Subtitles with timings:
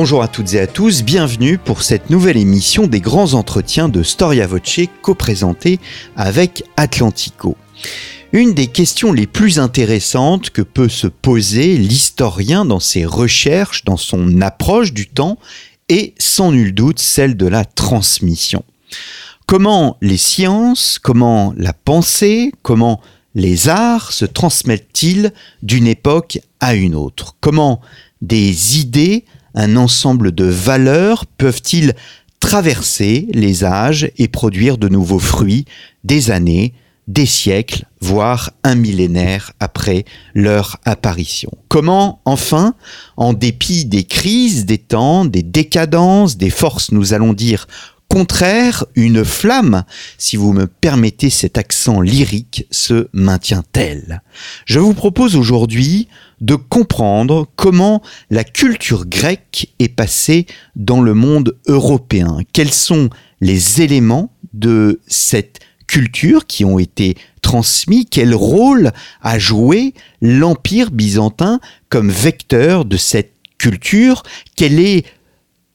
[0.00, 4.04] Bonjour à toutes et à tous, bienvenue pour cette nouvelle émission des grands entretiens de
[4.04, 5.80] Storia Voce co-présentés
[6.14, 7.56] avec Atlantico.
[8.30, 13.96] Une des questions les plus intéressantes que peut se poser l'historien dans ses recherches, dans
[13.96, 15.36] son approche du temps,
[15.88, 18.62] est sans nul doute celle de la transmission.
[19.46, 23.00] Comment les sciences, comment la pensée, comment
[23.34, 25.32] les arts se transmettent-ils
[25.64, 27.34] d'une époque à une autre?
[27.40, 27.80] Comment
[28.22, 31.94] des idées, un ensemble de valeurs peuvent-ils
[32.40, 35.64] traverser les âges et produire de nouveaux fruits
[36.04, 36.74] des années,
[37.08, 41.50] des siècles, voire un millénaire après leur apparition?
[41.68, 42.74] Comment, enfin,
[43.16, 47.66] en dépit des crises des temps, des décadences, des forces, nous allons dire,
[48.08, 49.84] contraires, une flamme,
[50.16, 54.22] si vous me permettez cet accent lyrique, se maintient-elle?
[54.64, 56.08] Je vous propose aujourd'hui
[56.40, 62.38] de comprendre comment la culture grecque est passée dans le monde européen.
[62.52, 68.06] Quels sont les éléments de cette culture qui ont été transmis?
[68.06, 74.22] Quel rôle a joué l'Empire byzantin comme vecteur de cette culture?
[74.56, 75.04] Quel est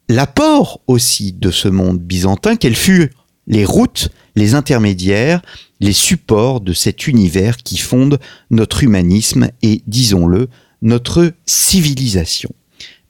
[0.10, 3.10] l'apport aussi de ce monde byzantin Quelles furent
[3.48, 5.42] les routes, les intermédiaires,
[5.80, 10.48] les supports de cet univers qui fonde notre humanisme et, disons-le,
[10.82, 12.52] notre civilisation.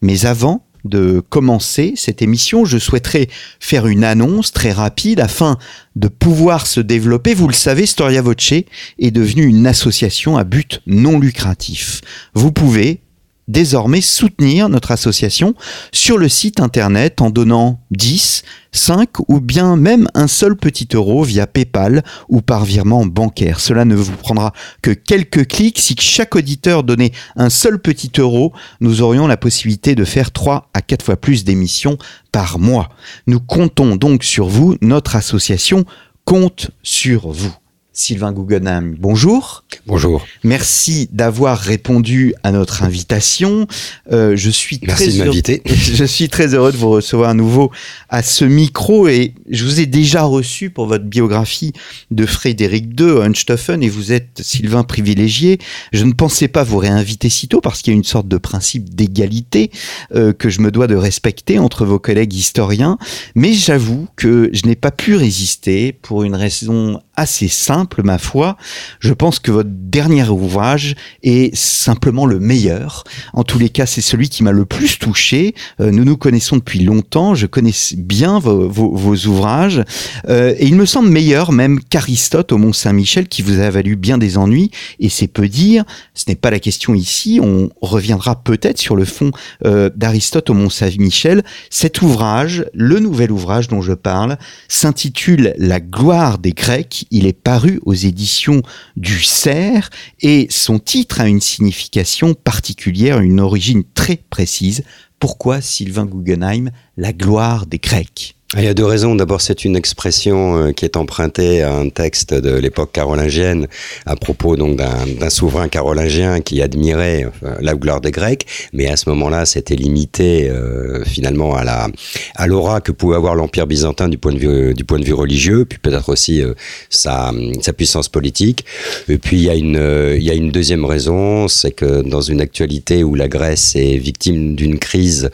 [0.01, 5.57] Mais avant de commencer cette émission, je souhaiterais faire une annonce très rapide afin
[5.95, 7.33] de pouvoir se développer.
[7.33, 12.01] Vous le savez, Storia Voce est devenue une association à but non lucratif.
[12.33, 13.01] Vous pouvez
[13.47, 15.55] désormais soutenir notre association
[15.91, 21.23] sur le site internet en donnant 10, 5 ou bien même un seul petit euro
[21.23, 23.59] via PayPal ou par virement bancaire.
[23.59, 25.79] Cela ne vous prendra que quelques clics.
[25.79, 30.69] Si chaque auditeur donnait un seul petit euro, nous aurions la possibilité de faire 3
[30.73, 31.97] à 4 fois plus d'émissions
[32.31, 32.89] par mois.
[33.27, 35.85] Nous comptons donc sur vous, notre association
[36.25, 37.53] compte sur vous.
[37.95, 39.63] Sylvain Guggenheim, bonjour.
[39.85, 40.25] Bonjour.
[40.43, 43.67] Merci d'avoir répondu à notre invitation.
[44.11, 45.61] Euh, je suis Merci très de m'inviter.
[45.65, 47.71] Je suis très heureux de vous recevoir à nouveau
[48.09, 51.73] à ce micro et je vous ai déjà reçu pour votre biographie
[52.09, 55.59] de Frédéric II, Unstoffen, et vous êtes Sylvain privilégié.
[55.91, 58.37] Je ne pensais pas vous réinviter si tôt parce qu'il y a une sorte de
[58.37, 59.69] principe d'égalité
[60.15, 62.97] euh, que je me dois de respecter entre vos collègues historiens,
[63.35, 68.57] mais j'avoue que je n'ai pas pu résister pour une raison assez simple, ma foi.
[68.99, 73.03] Je pense que votre dernier ouvrage est simplement le meilleur.
[73.33, 75.53] En tous les cas, c'est celui qui m'a le plus touché.
[75.79, 77.35] Euh, nous nous connaissons depuis longtemps.
[77.35, 79.83] Je connais bien vos, ouvrages.
[80.27, 83.95] Euh, et il me semble meilleur même qu'Aristote au Mont Saint-Michel, qui vous a valu
[83.95, 84.71] bien des ennuis.
[84.99, 85.83] Et c'est peu dire.
[86.15, 87.39] Ce n'est pas la question ici.
[87.41, 89.31] On reviendra peut-être sur le fond
[89.65, 91.43] euh, d'Aristote au Mont Saint-Michel.
[91.69, 94.37] Cet ouvrage, le nouvel ouvrage dont je parle,
[94.67, 98.61] s'intitule La gloire des Grecs il est paru aux éditions
[98.95, 99.89] du Cerf
[100.21, 104.83] et son titre a une signification particulière, une origine très précise.
[105.19, 108.35] Pourquoi Sylvain Guggenheim, la gloire des Grecs?
[108.57, 109.15] Il y a deux raisons.
[109.15, 113.67] D'abord, c'est une expression euh, qui est empruntée à un texte de l'époque carolingienne
[114.05, 117.25] à propos donc d'un souverain carolingien qui admirait
[117.59, 121.87] la gloire des Grecs, mais à ce moment-là, c'était limité euh, finalement à la
[122.35, 125.13] à l'aura que pouvait avoir l'empire byzantin du point de vue du point de vue
[125.13, 126.53] religieux, puis peut-être aussi euh,
[126.89, 127.31] sa
[127.61, 128.65] sa puissance politique.
[129.09, 132.21] Et puis il y a une il y a une deuxième raison, c'est que dans
[132.21, 135.31] une actualité où la Grèce est victime d'une crise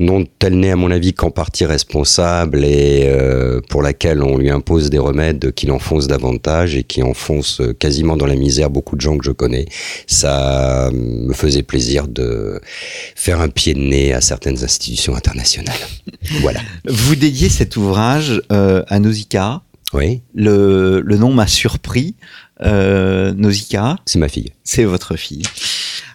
[0.00, 4.50] dont elle n'est à mon avis qu'en partie responsable et euh, pour laquelle on lui
[4.50, 9.00] impose des remèdes qui l'enfoncent davantage et qui enfoncent quasiment dans la misère beaucoup de
[9.00, 9.64] gens que je connais.
[10.06, 12.60] Ça me faisait plaisir de
[13.16, 15.74] faire un pied de nez à certaines institutions internationales.
[16.40, 16.60] voilà.
[16.86, 19.62] Vous dédiez cet ouvrage euh, à Nausicaa.
[19.92, 20.20] Oui.
[20.34, 22.14] Le, le nom m'a surpris.
[22.62, 23.96] Euh, Nausicaa.
[24.06, 24.52] C'est ma fille.
[24.62, 25.42] C'est votre fille.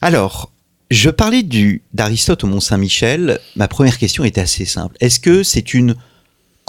[0.02, 0.52] Alors,
[0.92, 3.40] je parlais du d'Aristote au Mont Saint-Michel.
[3.56, 4.96] Ma première question était assez simple.
[5.00, 5.96] Est-ce que c'est une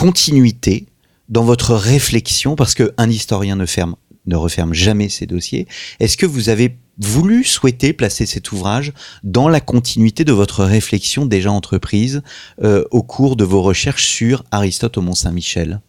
[0.00, 0.86] continuité
[1.28, 5.68] dans votre réflexion, parce qu'un historien ne, ferme, ne referme jamais ses dossiers.
[6.00, 8.94] Est-ce que vous avez voulu, souhaiter placer cet ouvrage
[9.24, 12.22] dans la continuité de votre réflexion déjà entreprise
[12.62, 15.82] euh, au cours de vos recherches sur Aristote au Mont-Saint-Michel?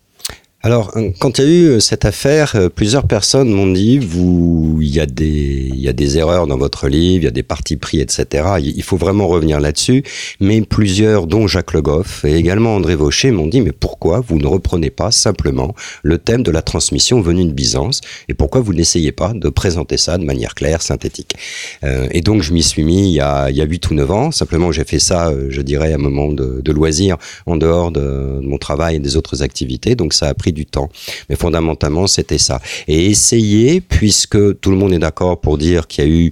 [0.63, 3.97] Alors, euh, quand il y a eu euh, cette affaire, euh, plusieurs personnes m'ont dit,
[3.97, 7.27] vous, il y a des, il y a des erreurs dans votre livre, il y
[7.27, 8.43] a des partis pris, etc.
[8.59, 10.03] Il faut vraiment revenir là-dessus.
[10.39, 14.37] Mais plusieurs, dont Jacques Le Goff et également André Vaucher, m'ont dit, mais pourquoi vous
[14.37, 15.73] ne reprenez pas simplement
[16.03, 19.97] le thème de la transmission venue de Byzance et pourquoi vous n'essayez pas de présenter
[19.97, 21.35] ça de manière claire, synthétique?
[21.83, 23.93] Euh, et donc, je m'y suis mis il y a, il y a 8 ou
[23.95, 24.31] 9 ans.
[24.31, 27.17] Simplement, j'ai fait ça, je dirais, à un moment de, de loisir,
[27.47, 28.01] en dehors de,
[28.41, 29.95] de mon travail et des autres activités.
[29.95, 30.89] Donc, ça a pris du temps.
[31.29, 32.61] Mais fondamentalement, c'était ça.
[32.87, 36.31] Et essayer, puisque tout le monde est d'accord pour dire qu'il y a eu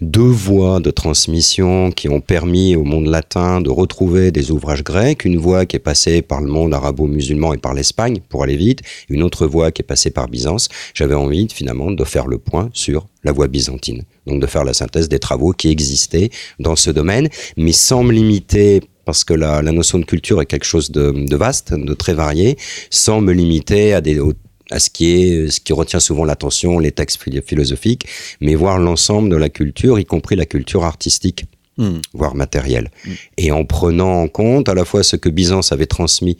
[0.00, 5.24] deux voies de transmission qui ont permis au monde latin de retrouver des ouvrages grecs,
[5.24, 8.80] une voie qui est passée par le monde arabo-musulman et par l'Espagne, pour aller vite,
[9.08, 10.68] une autre voie qui est passée par Byzance.
[10.94, 14.02] J'avais envie, finalement, de faire le point sur la voie byzantine.
[14.26, 18.12] Donc de faire la synthèse des travaux qui existaient dans ce domaine, mais sans me
[18.12, 21.94] limiter parce que la, la, notion de culture est quelque chose de, de, vaste, de
[21.94, 22.56] très varié,
[22.90, 24.20] sans me limiter à des
[24.70, 28.06] à ce qui est ce qui retient souvent l'attention, les textes philosophiques,
[28.40, 31.44] mais voir l'ensemble de la culture, y compris la culture artistique,
[31.78, 31.98] mmh.
[32.14, 33.10] voire matérielle, mmh.
[33.36, 36.38] et en prenant en compte à la fois ce que Byzance avait transmis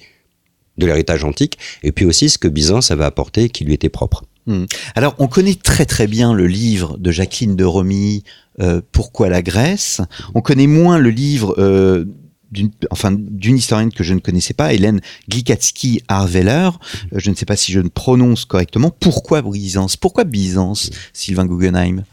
[0.79, 4.25] de l'héritage antique, et puis aussi ce que Byzance avait apporté qui lui était propre.
[4.47, 4.64] Mmh.
[4.94, 8.25] Alors, on connaît très très bien le livre de Jacqueline de Romy,
[8.61, 10.00] euh, Pourquoi la Grèce?
[10.35, 12.05] On connaît moins le livre euh,
[12.52, 16.70] d'une historienne que je ne connaissais pas, Hélène Glikatsky Arveller.
[17.12, 18.90] Euh, je ne sais pas si je ne prononce correctement.
[18.90, 19.96] Pourquoi Byzance?
[19.96, 22.04] Pourquoi Byzance, Sylvain Guggenheim?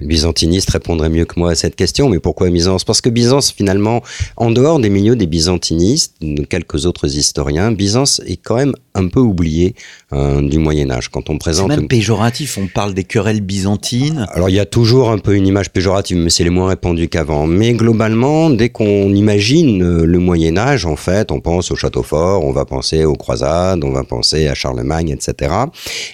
[0.00, 2.84] Byzantiniste répondrait mieux que moi à cette question, mais pourquoi Byzance?
[2.84, 4.02] Parce que Byzance, finalement,
[4.36, 9.08] en dehors des milieux des byzantinistes, de quelques autres historiens, Byzance est quand même un
[9.08, 9.74] peu oublié
[10.12, 11.08] euh, du Moyen Âge.
[11.08, 12.58] Quand on présente, même péjoratif.
[12.58, 14.26] On parle des querelles byzantines.
[14.32, 17.08] Alors il y a toujours un peu une image péjorative, mais c'est les moins répandu
[17.08, 17.46] qu'avant.
[17.46, 22.02] Mais globalement, dès qu'on imagine euh, le Moyen Âge, en fait, on pense au château
[22.02, 25.52] fort, on va penser aux croisades, on va penser à Charlemagne, etc.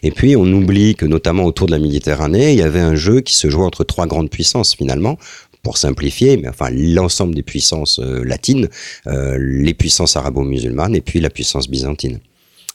[0.02, 3.20] Et puis on oublie que notamment autour de la Méditerranée, il y avait un jeu
[3.20, 5.18] qui se jouait entre trois grandes puissances finalement
[5.62, 8.68] pour simplifier, mais enfin l'ensemble des puissances euh, latines,
[9.06, 12.18] euh, les puissances arabo-musulmanes et puis la puissance byzantine.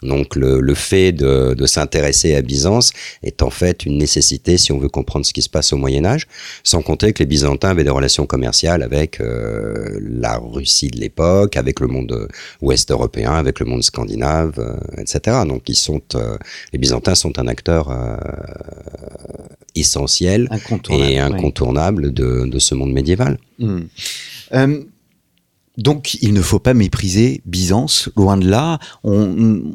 [0.04, 2.92] Donc le, le fait de, de s'intéresser à Byzance
[3.24, 6.06] est en fait une nécessité si on veut comprendre ce qui se passe au Moyen
[6.06, 6.28] Âge,
[6.64, 11.58] sans compter que les Byzantins avaient des relations commerciales avec euh, la Russie de l'époque,
[11.58, 12.28] avec le monde
[12.62, 15.38] ouest européen, avec le monde scandinave, euh, etc.
[15.48, 16.38] Donc ils sont, euh,
[16.74, 18.18] les Byzantins sont un acteur euh,
[19.76, 23.38] essentiel incontournable, et incontournable de, de, ce monde médiéval.
[23.60, 23.82] Mmh.
[25.78, 28.80] donc il ne faut pas mépriser Byzance, loin de là.
[29.04, 29.74] On,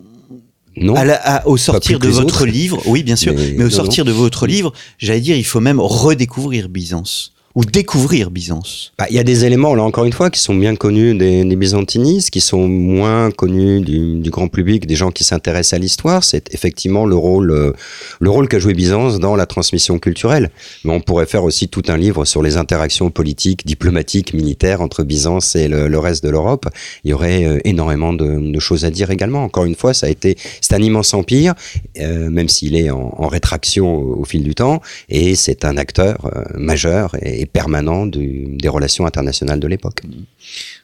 [0.76, 0.94] non.
[0.94, 2.46] À la, à, au sortir de votre autres.
[2.46, 4.10] livre, oui, bien sûr, mais, mais au non, sortir non.
[4.10, 9.16] de votre livre, j'allais dire, il faut même redécouvrir Byzance ou découvrir Byzance bah, Il
[9.16, 12.40] y a des éléments, là encore une fois, qui sont bien connus des, byzantinistes, qui
[12.40, 16.24] sont moins connus du, grand public, des gens qui s'intéressent à l'histoire.
[16.24, 17.72] C'est effectivement le rôle, euh,
[18.20, 20.50] le rôle qu'a joué Byzance dans la transmission culturelle.
[20.84, 25.02] Mais on pourrait faire aussi tout un livre sur les interactions politiques, diplomatiques, militaires entre
[25.02, 26.66] Byzance et le, reste de l'Europe.
[27.04, 29.44] Il y aurait euh, énormément de, choses à dire également.
[29.44, 30.36] Encore une fois, c'est
[30.72, 31.54] un immense empire,
[32.00, 37.16] euh, même s'il est en, rétraction au, fil du temps, et c'est un acteur majeur
[37.22, 40.02] et, et permanent des relations internationales de l'époque.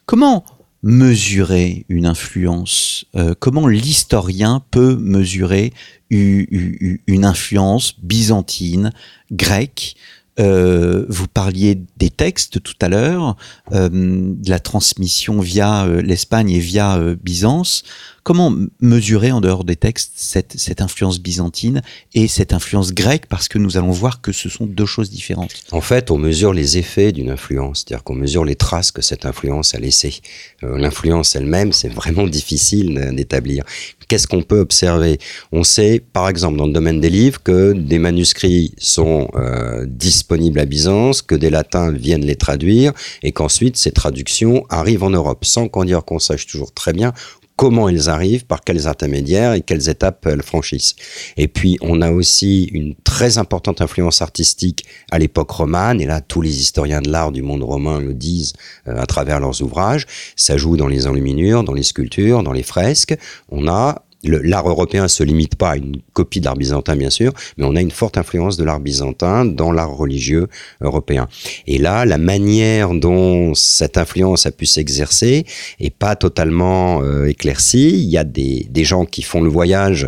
[0.05, 0.45] Comment
[0.83, 5.73] mesurer une influence euh, Comment l'historien peut mesurer
[6.11, 8.91] une influence byzantine,
[9.31, 9.95] grecque
[10.39, 13.35] euh, vous parliez des textes tout à l'heure,
[13.73, 17.83] euh, de la transmission via euh, l'Espagne et via Byzance.
[18.23, 21.81] Comment mesurer en dehors des textes cette, cette, influence byzantine
[22.13, 23.25] et cette influence grecque?
[23.27, 25.51] Parce que nous allons voir que ce sont deux choses différentes.
[25.71, 29.25] En fait, on mesure les effets d'une influence, c'est-à-dire qu'on mesure les traces que cette
[29.25, 30.21] influence a laissées.
[30.61, 33.63] L'influence elle-même, c'est vraiment difficile d'établir.
[34.09, 35.19] Qu'est-ce qu'on peut observer
[35.51, 40.59] On sait, par exemple, dans le domaine des livres, que des manuscrits sont euh, disponibles
[40.59, 45.45] à Byzance, que des latins viennent les traduire, et qu'ensuite ces traductions arrivent en Europe,
[45.45, 47.13] sans qu'on dire qu'on sache toujours très bien
[47.59, 50.95] comment elles arrivent, par quels intermédiaires et quelles étapes elles franchissent.
[51.35, 56.21] Et puis, on a aussi une très importante influence artistique à l'époque romane, et là,
[56.21, 58.53] tous les historiens de l'art du monde romain le disent
[58.87, 60.07] euh, à travers leurs ouvrages.
[60.37, 63.17] Ça joue dans les enluminures, dans les sculptures, dans les fresques.
[63.49, 67.33] On a l'art européen se limite pas à une copie de l'art byzantin, bien sûr,
[67.57, 70.47] mais on a une forte influence de l'art byzantin dans l'art religieux
[70.81, 71.27] européen.
[71.67, 75.45] Et là, la manière dont cette influence a pu s'exercer
[75.79, 77.89] est pas totalement euh, éclaircie.
[77.89, 80.07] Il y a des, gens qui font le voyage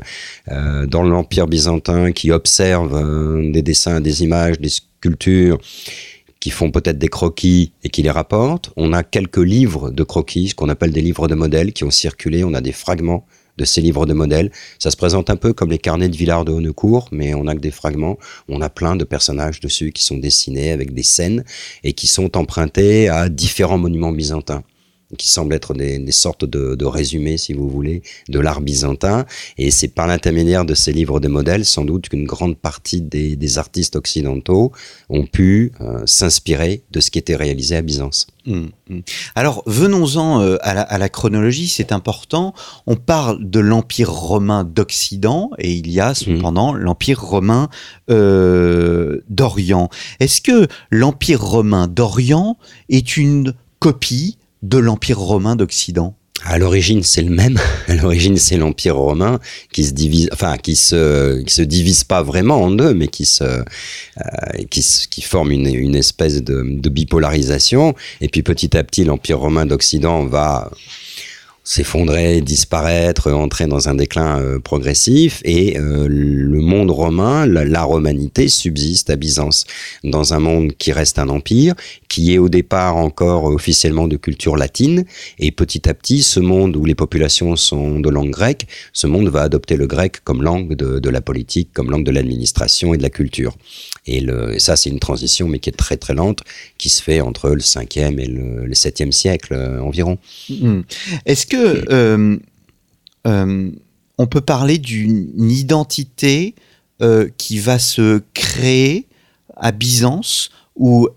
[0.50, 5.60] euh, dans l'empire byzantin, qui observent euh, des dessins, des images, des sculptures
[6.40, 8.72] qui font peut-être des croquis et qui les rapportent.
[8.76, 11.92] On a quelques livres de croquis, ce qu'on appelle des livres de modèles, qui ont
[11.92, 12.44] circulé.
[12.44, 13.28] On a des fragments
[13.58, 14.52] de ces livres de modèles.
[14.80, 17.56] Ça se présente un peu comme les carnets de Villard de Honnecourt, mais on n'a
[17.56, 18.18] que des fragments.
[18.50, 21.44] On a plein de personnages dessus qui sont dessinés avec des scènes
[21.84, 24.64] et qui sont empruntés à différents monuments byzantins
[25.18, 29.26] qui semblent être des, sortes de, de, résumés, si vous voulez, de l'art byzantin.
[29.58, 33.58] Et c'est par l'intermédiaire de ces livres de modèles, sans doute, qu'une grande partie des,
[33.58, 34.72] artistes occidentaux
[35.10, 38.28] ont pu euh, s'inspirer de ce qui était réalisé à Byzance.
[38.46, 39.00] Mmh, mmh.
[39.36, 42.54] Alors, venons-en euh, à, la, chronologie, c'est important.
[42.88, 46.16] On parle de l'Empire romain d'Occident et il y a mmh.
[46.16, 47.70] cependant l'Empire romain
[48.10, 49.90] euh, d'Orient.
[50.20, 52.58] Est-ce que l'Empire romain d'Orient
[52.90, 57.60] est une copie de l'Empire romain d'Occident à l'origine, c'est le même.
[57.88, 59.40] À l'origine, c'est l'Empire romain
[59.72, 63.26] qui se divise, enfin, qui se, qui se divise pas vraiment en deux, mais qui
[63.26, 63.64] se, euh,
[64.70, 67.96] qui, qui forme une, une espèce de, de bipolarisation.
[68.22, 70.72] Et puis, petit à petit, l'Empire romain d'Occident va
[71.64, 78.48] s'effondrer, disparaître, entrer dans un déclin euh, progressif et euh, le monde romain, la, romanité
[78.48, 79.66] subsiste à Byzance,
[80.04, 81.76] dans un monde qui reste un empire,
[82.08, 85.06] qui est au départ encore officiellement de culture latine
[85.40, 89.30] et petit à petit ce monde où les populations sont de langue grecque, ce monde
[89.30, 93.04] va adopter le grec comme langue de, la politique, comme langue de l'administration et de
[93.04, 93.56] la culture.
[94.08, 94.26] Et,
[94.58, 96.42] ça c'est une transition mais qui est très très lente,
[96.78, 100.18] qui se fait entre le 5e et le, le 7e siècle euh, environ.
[100.50, 100.82] Mmh.
[101.26, 102.38] Est-ce que euh,
[103.28, 103.72] euh,
[104.18, 106.56] on peut parler d'une identité
[107.02, 109.08] euh, qui va se créer
[109.56, 111.08] à Byzance ou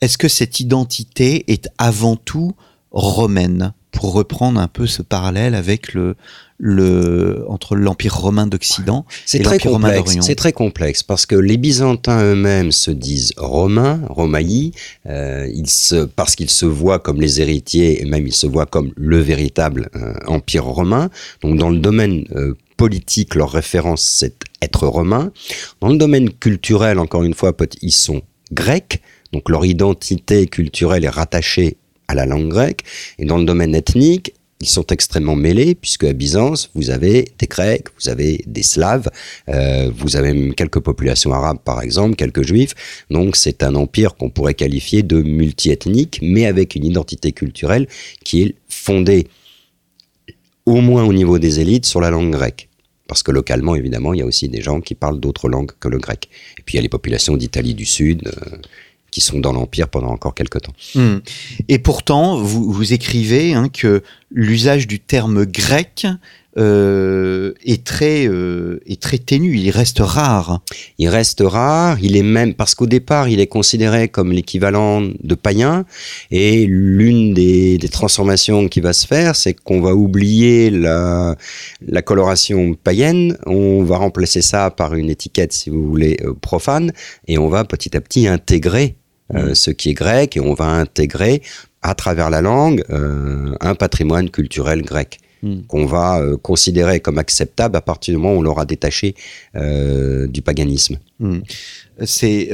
[0.00, 2.52] est-ce que cette identité est avant tout
[2.90, 3.72] romaine?
[3.90, 6.14] Pour reprendre un peu ce parallèle avec le,
[6.58, 11.56] le, entre l'Empire romain d'Occident et l'Empire romain d'Orient C'est très complexe parce que les
[11.56, 14.72] Byzantins eux-mêmes se disent romains, romaïs,
[15.06, 18.66] euh, ils se, parce qu'ils se voient comme les héritiers et même ils se voient
[18.66, 21.10] comme le véritable euh, Empire romain.
[21.42, 25.32] Donc dans le domaine euh, politique, leur référence c'est être romain.
[25.80, 28.22] Dans le domaine culturel, encore une fois, ils sont
[28.52, 29.00] grecs.
[29.32, 31.76] Donc leur identité culturelle est rattachée
[32.08, 32.82] à la langue grecque.
[33.18, 37.46] Et dans le domaine ethnique, ils sont extrêmement mêlés, puisque à Byzance, vous avez des
[37.46, 39.08] Grecs, vous avez des Slaves,
[39.48, 42.74] euh, vous avez même quelques populations arabes, par exemple, quelques Juifs.
[43.10, 47.86] Donc c'est un empire qu'on pourrait qualifier de multiethnique, mais avec une identité culturelle
[48.24, 49.28] qui est fondée,
[50.66, 52.68] au moins au niveau des élites, sur la langue grecque.
[53.06, 55.88] Parce que localement, évidemment, il y a aussi des gens qui parlent d'autres langues que
[55.88, 56.28] le grec.
[56.58, 58.28] Et puis il y a les populations d'Italie du Sud.
[58.28, 58.56] Euh,
[59.10, 60.74] qui sont dans l'Empire pendant encore quelques temps.
[60.94, 61.18] Hmm.
[61.68, 66.06] Et pourtant, vous, écrivez hein, que l'usage du terme grec
[66.58, 69.56] euh, est très euh, est très ténu.
[69.56, 70.60] Il reste rare.
[70.98, 71.98] Il reste rare.
[72.02, 75.84] Il est même parce qu'au départ, il est considéré comme l'équivalent de païen.
[76.30, 81.36] Et l'une des, des, transformations qui va se faire, c'est qu'on va oublier la,
[81.86, 83.36] la coloration païenne.
[83.46, 86.92] On va remplacer ça par une étiquette, si vous voulez, euh, profane,
[87.26, 88.96] et on va petit à petit intégrer
[89.34, 89.54] euh, mm.
[89.54, 91.42] ce qui est grec et on va intégrer
[91.82, 95.62] à travers la langue euh, un patrimoine culturel grec mm.
[95.68, 99.14] qu'on va euh, considérer comme acceptable à partir du moment où on l'aura détaché
[99.54, 100.98] du paganisme.
[101.20, 101.38] Mm.
[102.04, 102.50] C'est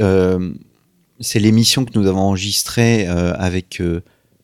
[1.21, 3.81] c'est l'émission que nous avons enregistrée avec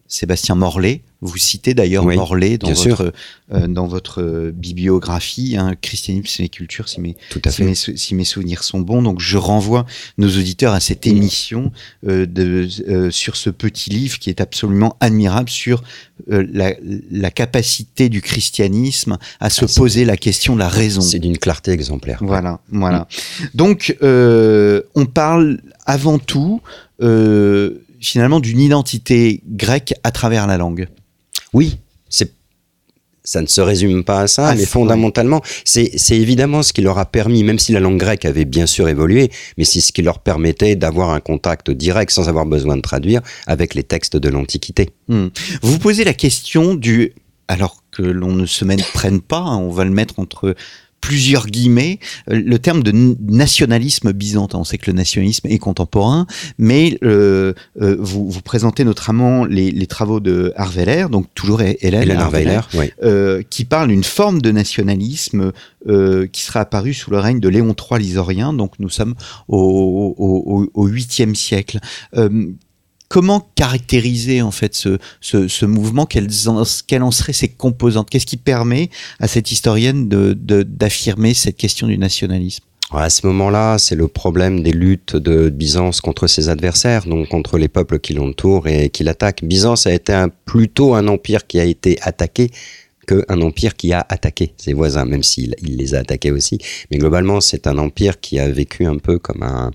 [0.08, 3.14] Sébastien Morlet vous citez d'ailleurs Morlaix dans votre,
[3.54, 7.16] euh, dans votre bibliographie, hein, Christianisme et culture, si mes,
[7.48, 9.04] si mes, si, mes, souvenirs sont bons.
[9.04, 9.86] Donc je renvoie
[10.18, 11.72] nos auditeurs à cette émission
[12.08, 15.84] euh, de, euh, sur ce petit livre qui est absolument admirable sur
[16.32, 16.74] euh, la,
[17.12, 21.02] la, capacité du christianisme à se ah, poser la question de la raison.
[21.02, 22.20] C'est d'une clarté exemplaire.
[22.22, 23.08] Voilà, voilà.
[23.54, 26.62] Donc euh, on parle avant tout
[28.00, 30.88] finalement d'une identité grecque à travers la langue.
[31.54, 31.78] Oui,
[32.10, 32.32] c'est
[33.24, 36.98] ça ne se résume pas à ça, ah, mais fondamentalement, c'est évidemment ce qui leur
[36.98, 40.02] a permis, même si la langue grecque avait bien sûr évolué, mais c'est ce qui
[40.02, 44.30] leur permettait d'avoir un contact direct, sans avoir besoin de traduire, avec les textes de
[44.30, 44.90] l'Antiquité.
[45.08, 45.28] Hmm.
[45.62, 47.14] Vous posez la question du...
[47.48, 50.56] Alors que l'on ne se prenne pas, hein, on va le mettre entre
[51.02, 54.60] plusieurs guillemets euh, le terme de nationalisme byzantin.
[54.60, 56.28] On sait que le nationalisme est contemporain,
[56.58, 62.04] mais euh, euh, vous, vous, présentez notamment les, les, travaux de Harveler, donc toujours Hélène,
[62.04, 62.62] Hélène
[63.04, 65.52] euh, qui parle d'une forme de nationalisme
[65.88, 69.16] euh, qui sera apparue sous le règne de Léon III l'Isorien, donc nous sommes
[69.48, 71.80] au, au, au, 8e siècle.
[73.12, 78.10] Comment caractériser en fait ce, ce, mouvement Quelles en, quelles en seraient ses composantes?
[78.10, 78.90] Qu'est-ce qui permet
[79.20, 82.64] à cette historienne d'affirmer cette question du nationalisme?
[82.94, 87.58] À ce moment-là, c'est le problème des luttes de Byzance contre ses adversaires, donc contre
[87.58, 89.44] les peuples qui l'entourent et qui l'attaquent.
[89.44, 92.50] Byzance a été plutôt un empire qui a été attaqué
[93.08, 96.60] qu'un empire qui a attaqué ses voisins, même s'il il les a attaqués aussi.
[96.90, 99.72] Mais globalement, c'est un empire qui a vécu un peu comme un,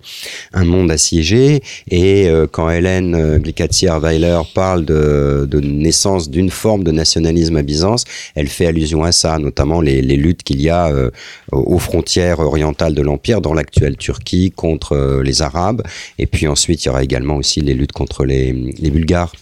[0.65, 1.63] monde assiégé.
[1.91, 8.05] Et euh, quand Hélène euh, Glicatier-Weiler parle de, naissance d'une forme de nationalisme à Byzance,
[8.35, 11.11] elle fait allusion à ça, notamment les, luttes qu'il y a euh,
[11.53, 15.83] aux frontières orientales de l'empire, dans l'actuelle Turquie, contre les Arabes.
[16.19, 19.33] Et puis ensuite, il y aura également aussi les luttes contre les, Bulgares.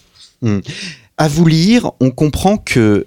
[0.41, 0.61] Hum.
[1.17, 3.05] À vous lire, on comprend que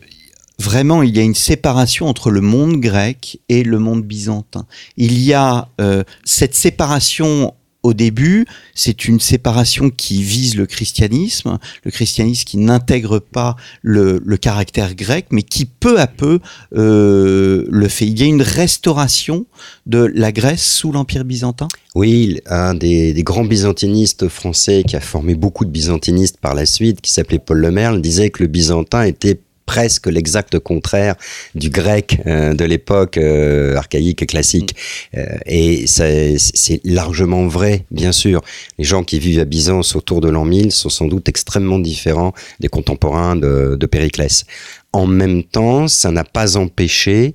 [0.59, 4.67] vraiment il y a une séparation entre le monde grec et le monde byzantin.
[4.97, 11.59] Il y a euh, cette séparation au début, c'est une séparation qui vise le christianisme,
[11.85, 16.41] le christianisme qui n'intègre pas le, le, caractère grec, mais qui peu à peu
[16.77, 18.07] euh, le fait.
[18.07, 19.47] Il y a une restauration
[19.87, 21.69] de la Grèce sous l'Empire byzantin?
[21.95, 26.67] Oui, un des, des, grands byzantinistes français qui a formé beaucoup de byzantinistes par la
[26.67, 29.39] suite, qui s'appelait Paul Lemerle, disait que le byzantin était
[29.69, 31.15] presque l'exact contraire
[31.55, 34.75] du grec euh, de l'époque euh, archaïque et classique.
[35.15, 38.41] Euh, et c'est largement vrai, bien sûr.
[38.79, 42.33] Les gens qui vivent à Byzance autour de l'an 1000 sont sans doute extrêmement différents
[42.61, 44.47] des contemporains de, de Périclès.
[44.95, 47.35] En même temps, ça n'a pas empêché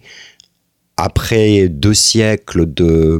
[0.97, 3.19] après deux siècles de,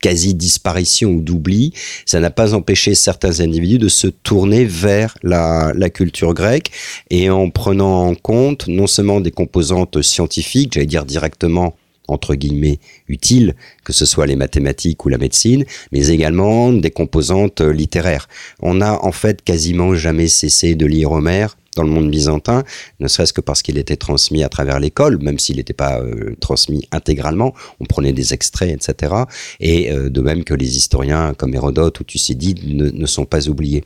[0.00, 1.72] quasi-disparition ou d'oubli,
[2.06, 6.70] ça n'a pas empêché certains individus de se tourner vers la, la, culture grecque
[7.10, 11.74] et en prenant en compte non seulement des composantes scientifiques, j'allais dire directement
[12.08, 17.60] entre guillemets utiles, que ce soit les mathématiques ou la médecine, mais également des composantes
[17.60, 18.28] littéraires.
[18.60, 22.64] On n'a en fait quasiment jamais cessé de lire Homère, dans le monde byzantin,
[22.98, 26.34] ne serait-ce que parce qu'il était transmis à travers l'école, même s'il n'était pas euh,
[26.40, 29.14] transmis intégralement, on prenait des extraits, etc.
[29.60, 33.84] Et euh, de même que les historiens comme Hérodote ou Thucydide ne, sont pas oubliés.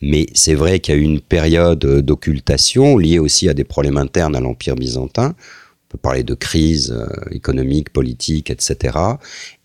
[0.00, 3.96] Mais c'est vrai qu'il y a eu une période d'occultation liée aussi à des problèmes
[3.96, 5.34] internes à l'Empire byzantin.
[5.34, 8.96] On peut parler de crise euh, économique, politique, etc.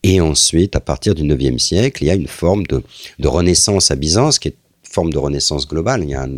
[0.02, 2.82] Et ensuite, à partir du IXe siècle, il y a une forme de,
[3.28, 4.56] renaissance à Byzance qui est
[4.96, 6.04] forme de renaissance globale.
[6.04, 6.30] Il y a, un,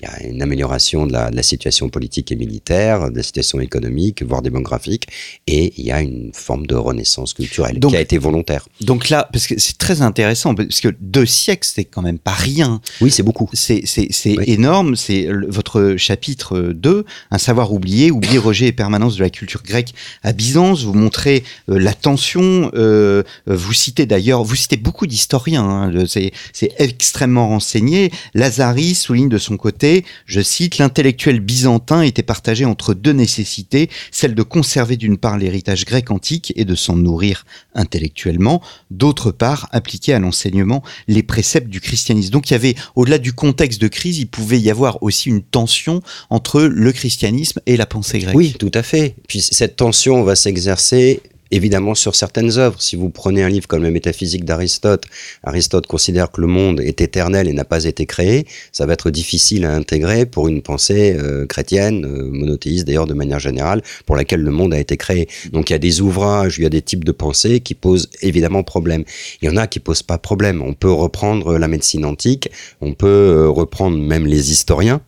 [0.00, 3.22] il y a une amélioration de la, de la, situation politique et militaire, de la
[3.22, 5.08] situation économique, voire démographique,
[5.46, 8.66] et il y a une forme de renaissance culturelle donc, qui a été volontaire.
[8.80, 12.32] Donc là, parce que c'est très intéressant, parce que deux siècles, c'est quand même pas
[12.32, 12.80] rien.
[13.00, 13.48] Oui, c'est beaucoup.
[13.52, 13.82] C'est
[14.26, 14.38] oui.
[14.46, 14.96] énorme.
[14.96, 19.92] C'est votre chapitre 2, Un savoir oublié, oublier, rejet et permanence de la culture grecque
[20.22, 20.84] à Byzance.
[20.84, 22.70] Vous montrez euh, la tension.
[22.74, 25.64] Euh, vous citez d'ailleurs, vous citez beaucoup d'historiens.
[25.64, 28.10] Hein, c'est extrêmement renseigné.
[28.34, 29.89] Lazari souligne de son côté
[30.26, 35.84] je cite, l'intellectuel byzantin était partagé entre deux nécessités, celle de conserver d'une part l'héritage
[35.84, 41.80] grec antique et de s'en nourrir intellectuellement, d'autre part appliquer à l'enseignement les préceptes du
[41.80, 42.30] christianisme.
[42.30, 45.42] Donc il y avait, au-delà du contexte de crise, il pouvait y avoir aussi une
[45.42, 48.36] tension entre le christianisme et la pensée grecque.
[48.36, 49.14] Oui, tout à fait.
[49.28, 51.20] Puis cette tension va s'exercer
[51.50, 52.80] évidemment sur certaines œuvres.
[52.80, 55.04] Si vous prenez un livre comme la métaphysique d'Aristote,
[55.42, 59.10] Aristote considère que le monde est éternel et n'a pas été créé, ça va être
[59.10, 64.16] difficile à intégrer pour une pensée euh, chrétienne, euh, monothéiste d'ailleurs de manière générale, pour
[64.16, 65.28] laquelle le monde a été créé.
[65.52, 68.08] Donc il y a des ouvrages, il y a des types de pensées qui posent
[68.22, 69.04] évidemment problème.
[69.42, 70.62] Il y en a qui posent pas problème.
[70.62, 75.00] On peut reprendre la médecine antique, on peut euh, reprendre même les historiens,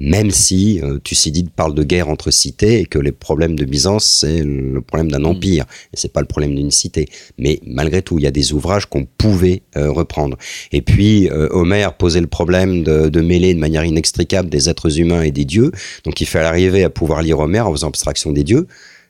[0.00, 4.04] même si euh, Thucydide parle de guerre entre cités et que les problèmes de Byzance,
[4.04, 5.26] c'est le problème d'un mm.
[5.26, 7.08] empire, et c'est pas le problème d'une cité.
[7.38, 10.38] Mais malgré tout, il y a des ouvrages qu'on pouvait euh, reprendre.
[10.72, 14.98] Et puis, euh, Homère posait le problème de, de, mêler de manière inextricable des êtres
[14.98, 15.70] humains et des dieux,
[16.04, 18.66] donc il fallait arriver à pouvoir lire Homère en faisant abstraction des dieux,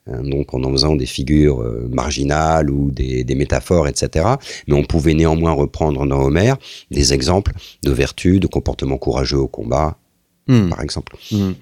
[0.09, 4.27] hein, donc en en faisant des figures euh, marginales ou des, des, métaphores, etc.
[4.67, 6.57] Mais on pouvait néanmoins reprendre dans Homère
[6.91, 7.53] des exemples
[7.85, 10.00] de vertus, de comportements courageux au combat,
[10.51, 10.69] mmh.
[10.71, 11.17] par exemple.
[11.33, 11.53] Mmh.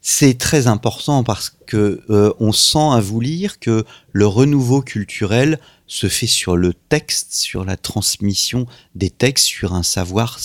[0.00, 5.58] C'est très important parce que euh, on sent à vous lire que le renouveau culturel
[5.86, 10.38] se fait sur le texte, sur la transmission des textes, sur un savoir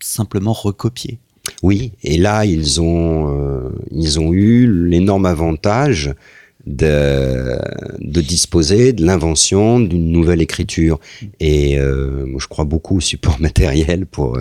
[0.00, 1.18] simplement recopié.
[1.62, 6.14] Oui, et là ils ont euh, ils ont eu l'énorme avantage
[6.66, 7.58] de,
[8.20, 11.00] disposer de l'invention d'une nouvelle écriture.
[11.40, 14.38] Et euh, je crois beaucoup au support matériel pour,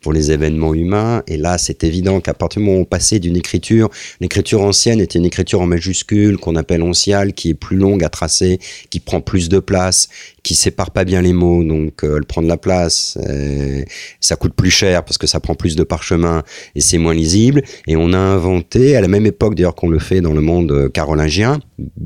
[0.00, 1.22] pour les événements humains.
[1.26, 3.88] Et là, c'est évident qu'à partir du moment où on passait d'une écriture,
[4.20, 8.08] l'écriture ancienne était une écriture en majuscule qu'on appelle onciale, qui est plus longue à
[8.08, 8.58] tracer,
[8.90, 10.08] qui prend plus de place,
[10.42, 13.82] qui sépare pas bien les mots, donc euh, elle prend de la place, euh,
[14.20, 16.42] ça coûte plus cher parce que ça prend plus de parchemin
[16.74, 17.62] et c'est moins lisible.
[17.86, 20.90] Et on a inventé, à la même époque d'ailleurs qu'on le fait dans le monde
[20.92, 21.60] carolingien,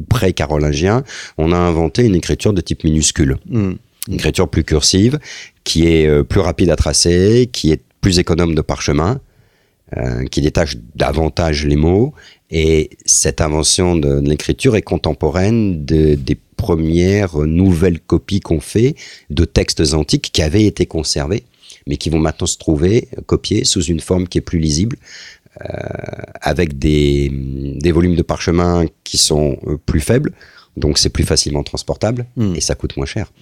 [0.09, 1.03] pré-carolingien,
[1.38, 3.38] on a inventé une écriture de type minuscule.
[3.46, 3.72] Mmh.
[4.09, 5.18] Une écriture plus cursive,
[5.64, 9.20] qui est euh, plus rapide à tracer, qui est plus économe de parchemin,
[10.33, 12.12] qui détache davantage les mots.
[12.51, 16.16] Et cette invention de, l'écriture est contemporaine des
[16.56, 18.94] premières nouvelles copies qu'on fait
[19.30, 21.44] de textes antiques qui avaient été conservés,
[21.86, 24.96] mais qui vont maintenant se trouver copiés sous une forme qui est plus lisible,
[25.62, 25.78] euh,
[26.42, 30.32] avec des, des, volumes de parchemin qui sont euh, plus faibles.
[30.76, 32.54] Donc c'est plus facilement transportable hmm.
[32.54, 33.32] et ça coûte moins cher.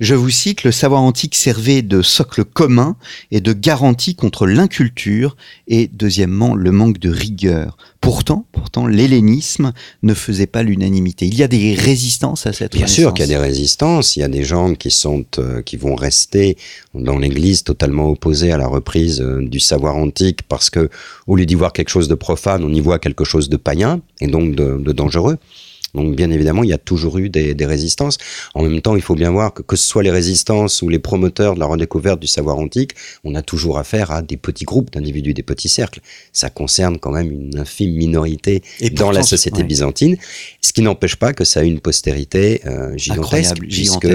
[0.00, 2.96] Je vous cite, le savoir antique servait de socle commun
[3.30, 5.36] et de garantie contre l'inculture
[5.68, 7.76] et deuxièmement le manque de rigueur.
[8.00, 9.72] Pourtant, pourtant l'hellénisme
[10.02, 11.26] ne faisait pas l'unanimité.
[11.26, 14.20] Il y a des résistances à cette Bien sûr qu'il y a des résistances, il
[14.20, 16.56] y a des gens qui sont euh, qui vont rester
[16.94, 20.88] dans l'église totalement opposés à la reprise euh, du savoir antique parce que
[21.26, 24.00] au lieu d'y voir quelque chose de profane, on y voit quelque chose de païen
[24.20, 25.38] et donc de dangereux.
[25.94, 28.18] Donc bien évidemment, il y a toujours eu des, des, résistances.
[28.54, 30.98] En même temps, il faut bien voir que que ce soit les résistances ou les
[30.98, 32.92] promoteurs de la redécouverte du savoir antique,
[33.24, 36.00] on a toujours affaire à des petits groupes d'individus, des petits cercles.
[36.32, 40.16] Ça concerne quand même une infime minorité dans la société byzantine,
[40.60, 44.08] ce qui n'empêche pas que ça a une postérité euh, gigantesque, puisque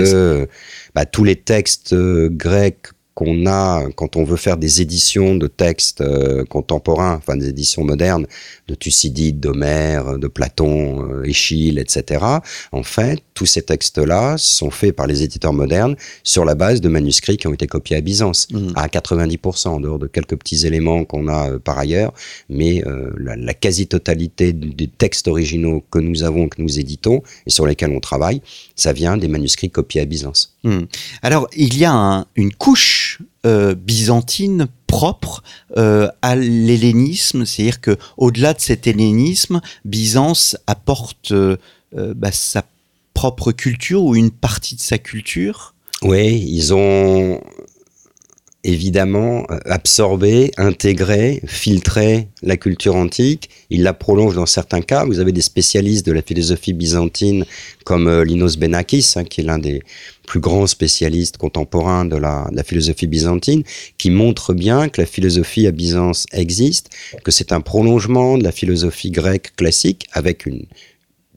[0.93, 5.47] bah, tous les textes euh, grecs qu'on a quand on veut faire des éditions de
[5.47, 8.28] textes euh, contemporains, enfin des éditions modernes
[8.67, 12.25] de Thucydide, d'Homère, de Platon, euh, Échille, etc.
[12.73, 16.89] En fait, tous ces textes-là sont faits par les éditeurs modernes sur la base de
[16.89, 18.73] manuscrits qui ont été copiés à Byzance, mmh.
[18.75, 22.13] à 90%, en dehors de quelques petits éléments qu'on a euh, par ailleurs,
[22.49, 22.84] mais
[23.17, 27.91] la, la quasi-totalité des textes originaux que nous avons, que nous éditons et sur lesquels
[27.91, 28.41] on travaille,
[28.75, 30.54] ça vient des manuscrits copiés à Byzance.
[30.65, 30.86] Mmh.
[31.21, 35.43] Alors, il y a une couche euh, byzantine propre
[35.78, 41.58] euh, à l'hellénisme, c'est-à-dire que au-delà de cet hellénisme, Byzance apporte euh,
[41.93, 42.63] bah, sa
[43.13, 45.75] propre culture ou une partie de sa culture?
[46.01, 47.41] Oui, ils ont
[48.65, 53.49] évidemment absorbé, intégré, filtré la culture antique.
[53.69, 55.06] Ils la prolongent dans certains cas.
[55.06, 57.45] Vous avez des spécialistes de la philosophie byzantine
[57.86, 59.82] comme Linos Benakis, hein, qui est l'un des
[60.25, 63.63] plus grands spécialistes contemporains de la, philosophie byzantine,
[63.97, 66.89] qui montrent bien que la philosophie à Byzance existe,
[67.23, 70.65] que c'est un prolongement de la philosophie grecque classique, avec une,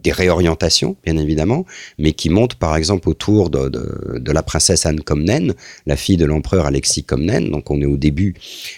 [0.03, 1.67] des réorientations, bien évidemment,
[1.99, 5.55] mais qui montre par exemple autour de, la princesse Anne Comnène,
[5.87, 8.35] la fille de l'empereur Alexis Comnène, donc on est au début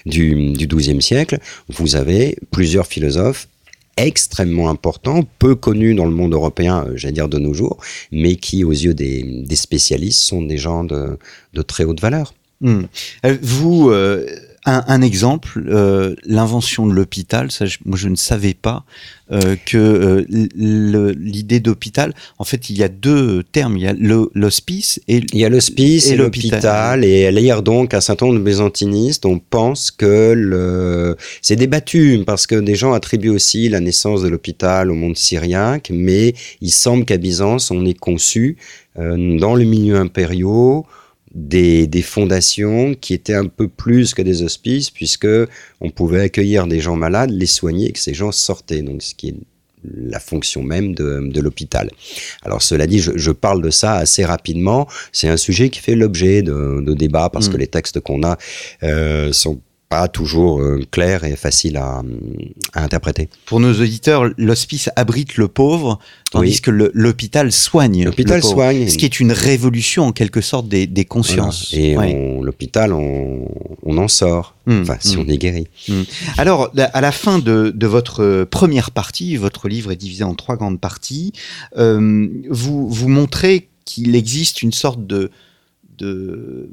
[0.06, 3.48] du, du XIIe siècle, vous avez plusieurs philosophes
[3.96, 7.78] extrêmement important, peu connu dans le monde européen, euh, j'allais dire de nos jours,
[8.12, 11.18] mais qui, aux yeux des, spécialistes, sont des gens de,
[11.66, 12.34] très haute valeur.
[12.60, 12.82] Hmm.
[13.26, 14.26] Euh, vous, euh,
[14.66, 18.84] un, exemple, euh, l'invention de l'hôpital, ça, moi je ne savais pas
[19.32, 23.94] euh, que euh, l'idée d'hôpital, en fait, il y a deux termes, il y a
[24.34, 28.38] l'hospice et il y a l'hospice et, l'hôpital, et à lire donc un certain nombre
[28.38, 33.80] de byzantinistes, on pense que le c'est débattu parce que des gens attribuent aussi la
[33.80, 38.58] naissance de l'hôpital au monde syriaque, mais il semble qu'à Byzance on ait conçu
[38.96, 40.84] dans le milieu impériaux
[41.32, 45.28] des, des, fondations qui étaient un peu plus que des hospices, puisque
[45.80, 48.82] on pouvait accueillir des gens malades, les soigner et que ces gens sortaient.
[48.82, 49.36] Donc, ce qui est
[49.84, 51.90] la fonction même de, de l'hôpital.
[52.42, 54.86] Alors cela dit, je, je, parle de ça assez rapidement.
[55.12, 57.52] C'est un sujet qui fait l'objet de, de débats parce mm.
[57.52, 58.36] que les textes qu'on a
[58.82, 62.02] euh, sont pas toujours euh, clair et facile à,
[62.74, 63.28] à, interpréter.
[63.44, 65.98] Pour nos auditeurs, l'hospice abrite le pauvre,
[66.30, 68.04] tandis que l'hôpital soigne.
[68.04, 68.88] L'hôpital soigne.
[68.88, 71.74] Ce qui est une révolution en quelque sorte des, des consciences.
[71.74, 71.96] Et
[72.40, 73.48] l'hôpital, on,
[73.82, 74.54] on, en sort.
[74.66, 75.20] Mmh, enfin, si mmh.
[75.20, 75.66] on est guéri.
[75.88, 76.02] Mmh.
[76.38, 80.56] Alors, à la fin de, de, votre première partie, votre livre est divisé en trois
[80.56, 81.32] grandes parties,
[81.76, 85.32] euh, vous, vous montrez qu'il existe une sorte de,
[85.98, 86.70] de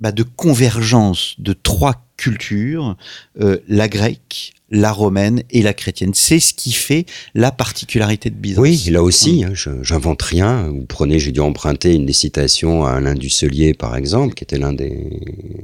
[0.00, 2.96] bah, de convergence de trois cultures,
[3.40, 6.12] euh, la grecque, la romaine et la chrétienne.
[6.14, 8.62] C'est ce qui fait la particularité de Byzance.
[8.62, 9.52] Oui, là aussi, hein,
[9.82, 10.68] j'invente rien.
[10.68, 14.58] Vous prenez, j'ai dû emprunter une des citations à Alain Dusselier, par exemple, qui était
[14.58, 15.20] l'un des,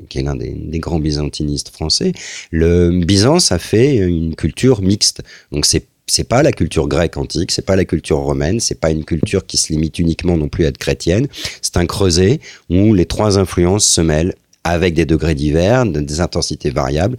[0.09, 2.13] qui est l'un des, des, grands byzantinistes français.
[2.51, 5.23] Le Byzance a fait une culture mixte.
[5.51, 8.91] Donc c'est c'est pas la culture grecque antique, c'est pas la culture romaine, c'est pas
[8.91, 11.29] une culture qui se limite uniquement non plus à être chrétienne.
[11.63, 16.71] C'est un creuset où les trois influences se mêlent avec des degrés divers, des intensités
[16.71, 17.17] variables,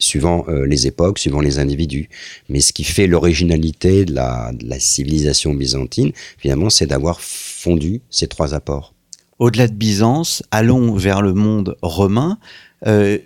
[0.00, 2.08] suivant euh, les époques, suivant les individus.
[2.48, 8.52] Mais ce qui fait l'originalité de la, civilisation byzantine, finalement, c'est d'avoir fondu ces trois
[8.52, 8.94] apports.
[9.38, 12.38] Au-delà de Byzance, allons vers le monde romain.
[12.86, 13.18] Euh,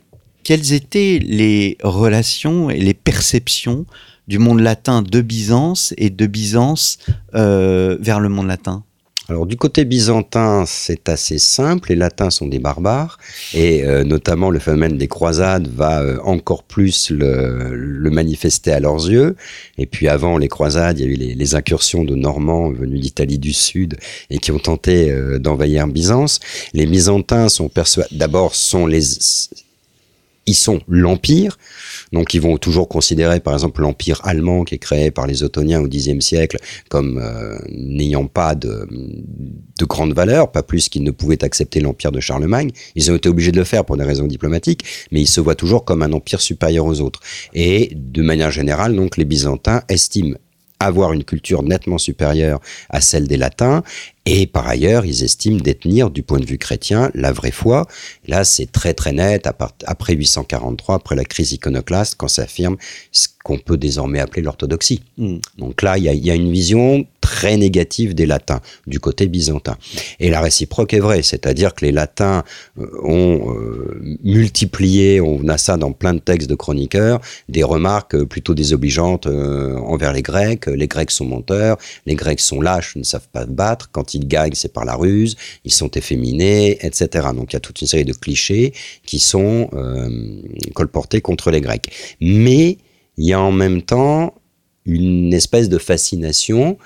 [0.44, 3.87] quelles étaient les relations et les perceptions
[4.29, 6.99] du monde latin de Byzance et de Byzance
[7.35, 8.85] euh, vers le monde latin
[9.31, 11.88] Alors du côté byzantin, c'est assez simple.
[11.88, 13.19] Les latins sont des barbares
[13.55, 19.09] et euh, notamment le phénomène des croisades va euh, encore plus le, manifester à leurs
[19.09, 19.35] yeux.
[19.79, 23.38] Et puis avant les croisades, il y a eu les, incursions de Normands venus d'Italie
[23.38, 23.97] du Sud
[24.29, 26.41] et qui ont tenté d'envahir Byzance.
[26.75, 29.03] Les Byzantins sont persuadés, d'abord sont les
[30.48, 31.58] ils sont l'Empire,
[32.12, 35.80] donc ils vont toujours considérer par exemple l'Empire allemand qui est créé par les Ottoniens
[35.80, 36.56] au Xe siècle
[36.88, 38.88] comme euh, n'ayant pas de,
[39.78, 42.70] de grande valeur, pas plus qu'ils ne pouvaient accepter l'Empire de Charlemagne.
[42.94, 45.54] Ils ont été obligés de le faire pour des raisons diplomatiques, mais ils se voient
[45.54, 47.20] toujours comme un empire supérieur aux autres.
[47.52, 50.37] Et de manière générale, donc les Byzantins estiment
[50.81, 53.83] avoir une culture nettement supérieure à celle des latins
[54.31, 57.87] et par ailleurs, ils estiment détenir, du point de vue chrétien, la vraie foi.
[58.27, 59.49] Là, c'est très très net,
[59.87, 62.77] après 843, après la crise iconoclaste, quand ça affirme
[63.11, 65.01] ce qu'on peut désormais appeler l'orthodoxie.
[65.17, 65.38] Hmm.
[65.57, 69.77] Donc là, il y a, une vision très négative des latins, du côté byzantin.
[70.19, 72.43] Et la réciproque est vraie, c'est-à-dire que les latins
[72.79, 78.14] euh, ont euh, multiplié, on a ça dans plein de textes de chroniqueurs, des remarques
[78.14, 80.67] euh, plutôt désobligeantes envers les Grecs.
[80.69, 83.91] Les Grecs sont menteurs, les Grecs sont lâches, ne savent pas battre.
[83.93, 85.37] Quand ils gagnent, c'est par la ruse,
[85.67, 87.29] ils sont efféminés, etc.
[87.35, 88.73] Donc il y a toute une série de clichés
[89.05, 89.69] qui sont
[90.75, 91.91] colportés contre les Grecs.
[92.23, 92.79] Mais
[93.19, 94.33] il y a en même temps
[94.88, 96.79] une espèce de fascination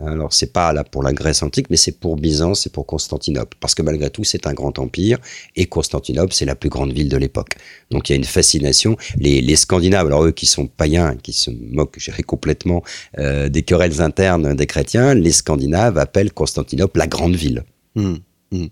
[0.00, 3.56] alors c'est pas là pour la Grèce antique, mais c'est pour Byzance, c'est pour Constantinople,
[3.60, 5.18] parce que malgré tout c'est un grand empire
[5.56, 7.54] et Constantinople c'est la plus grande ville de l'époque.
[7.90, 8.96] Donc il y a une fascination.
[9.16, 12.82] Les, Scandinaves, alors eux qui sont païens, qui se moquent, je complètement
[13.18, 17.64] euh, des querelles internes des chrétiens, les Scandinaves appellent Constantinople la grande ville.
[17.94, 18.14] Mmh,
[18.52, 18.66] mmh.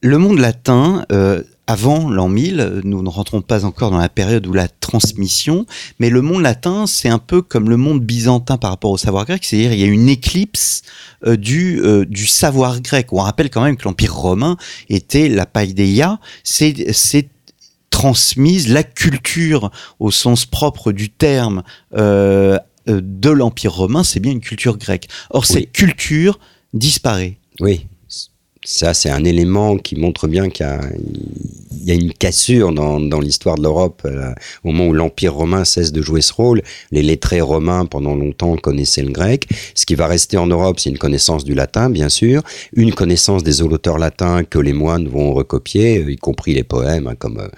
[0.00, 4.46] Le monde latin euh, avant l'an 1000, nous ne rentrons pas encore dans la période
[4.46, 5.66] où la transmission,
[6.00, 9.24] mais le monde latin, c'est un peu comme le monde byzantin par rapport au savoir
[9.24, 10.82] grec, c'est-à-dire il y a une éclipse
[11.24, 13.12] euh, du, euh, du savoir grec.
[13.12, 14.56] On rappelle quand même que l'Empire romain
[14.88, 16.74] était la paideia, c'est
[17.90, 19.70] transmise la culture
[20.00, 21.62] au sens propre du terme
[21.94, 25.08] euh, de l'Empire romain, c'est bien une culture grecque.
[25.30, 26.40] Or, cette culture
[26.74, 27.38] disparaît.
[27.60, 27.86] Oui,
[28.64, 30.66] ça, c'est un élément qui montre bien qu'il
[31.84, 34.02] y, a une cassure dans, l'histoire de l'Europe.
[34.04, 38.14] Euh, au moment où l'Empire romain cesse de jouer ce rôle, les lettrés romains, pendant
[38.14, 39.48] longtemps, connaissaient le grec.
[39.74, 43.42] Ce qui va rester en Europe, c'est une connaissance du latin, bien sûr, une connaissance
[43.42, 47.48] des auteurs latins que les moines vont recopier, y compris les poèmes, hein, comme euh,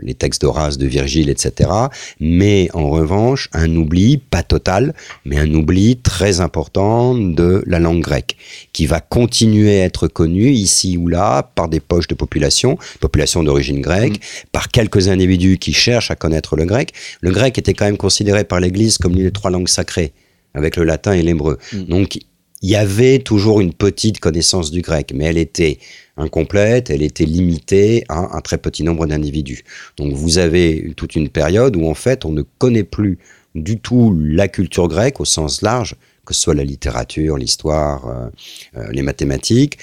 [0.00, 1.70] les textes d'Horace, de Virgile, etc.
[2.18, 4.94] Mais en revanche, un oubli, pas total,
[5.26, 8.36] mais un oubli très important de la langue grecque,
[8.76, 13.42] qui va continuer à être connu ici ou là par des poches de population, population
[13.42, 14.48] d'origine grecque, mm.
[14.52, 16.92] par quelques individus qui cherchent à connaître le grec.
[17.22, 20.12] Le grec était quand même considéré par l'Église comme l'une des trois langues sacrées,
[20.52, 21.56] avec le latin et l'hébreu.
[21.72, 21.84] Mm.
[21.84, 22.16] Donc
[22.60, 25.78] il y avait toujours une petite connaissance du grec, mais elle était
[26.18, 29.64] incomplète, elle était limitée à un très petit nombre d'individus.
[29.96, 33.16] Donc vous avez toute une période où en fait on ne connaît plus
[33.54, 38.28] du tout la culture grecque au sens large, que ce soit la littérature, l'histoire, euh,
[38.76, 39.78] euh, les mathématiques,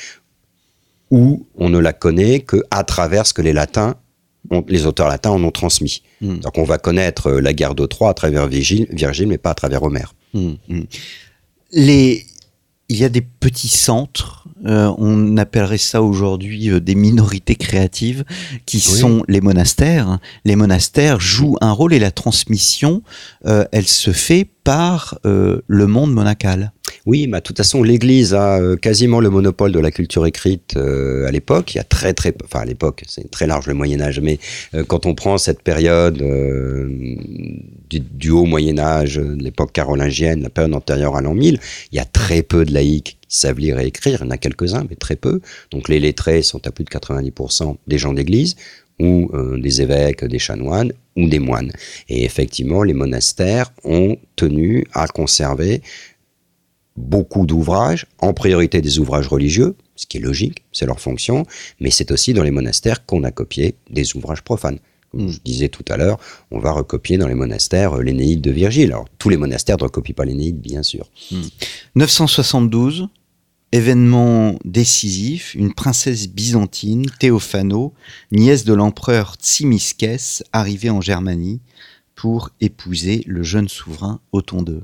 [1.09, 3.95] où on ne la connaît que à travers ce que les latins
[4.67, 6.03] les auteurs latins en ont transmis.
[6.21, 6.39] Hmm.
[6.39, 9.51] Donc on va connaître euh, la guerre de Troie à travers Virgile, Virgile mais pas
[9.51, 10.13] à travers Homère.
[10.33, 10.83] Hmm, hmm.
[11.71, 12.25] Les,
[12.89, 18.23] il y a des petits centres, euh, on appellerait ça aujourd'hui euh, des minorités créatives,
[18.65, 20.19] qui sont les monastères.
[20.45, 23.01] Les monastères jouent un rôle et la transmission,
[23.43, 26.71] elle se fait par le monde monacal.
[27.05, 30.77] Oui, mais de toute façon, l'Église a euh, quasiment le monopole de la culture écrite
[30.77, 31.75] euh, à l'époque.
[31.75, 34.39] Il y a très très, enfin à l'époque, c'est très large le Moyen Âge, mais
[34.73, 36.23] euh, quand on prend cette période
[37.89, 41.59] du, haut Moyen Âge, l'époque carolingienne, la période antérieure à l'an 1000,
[41.91, 44.19] il y a très peu de laïcs qui savent lire et écrire.
[44.21, 45.41] Il y en a quelques-uns, mais très peu.
[45.71, 48.55] Donc les lettrés sont à plus de 90% des gens d'Église
[48.99, 51.71] ou des évêques, des chanoines ou des moines.
[52.09, 55.81] Et effectivement, les monastères ont tenu à conserver
[56.95, 61.45] beaucoup d'ouvrages, en priorité des ouvrages religieux, ce qui est logique, c'est leur fonction,
[61.79, 64.79] mais c'est aussi dans les monastères qu'on a copié des ouvrages profanes.
[65.11, 68.49] Comme je disais tout à l'heure, on va recopier dans les monastères euh, l'Énéide de
[68.49, 68.91] Virgile.
[68.91, 71.09] Alors, tous les monastères ne recopient pas l'Énéide, bien sûr.
[71.95, 73.07] 972, hmm.
[73.71, 77.93] événement décisif, une princesse byzantine, Théophano,
[78.31, 81.61] nièce de l'empereur Tsimiskès, arrivée en Germanie
[82.15, 84.79] pour épouser le jeune souverain Othon II.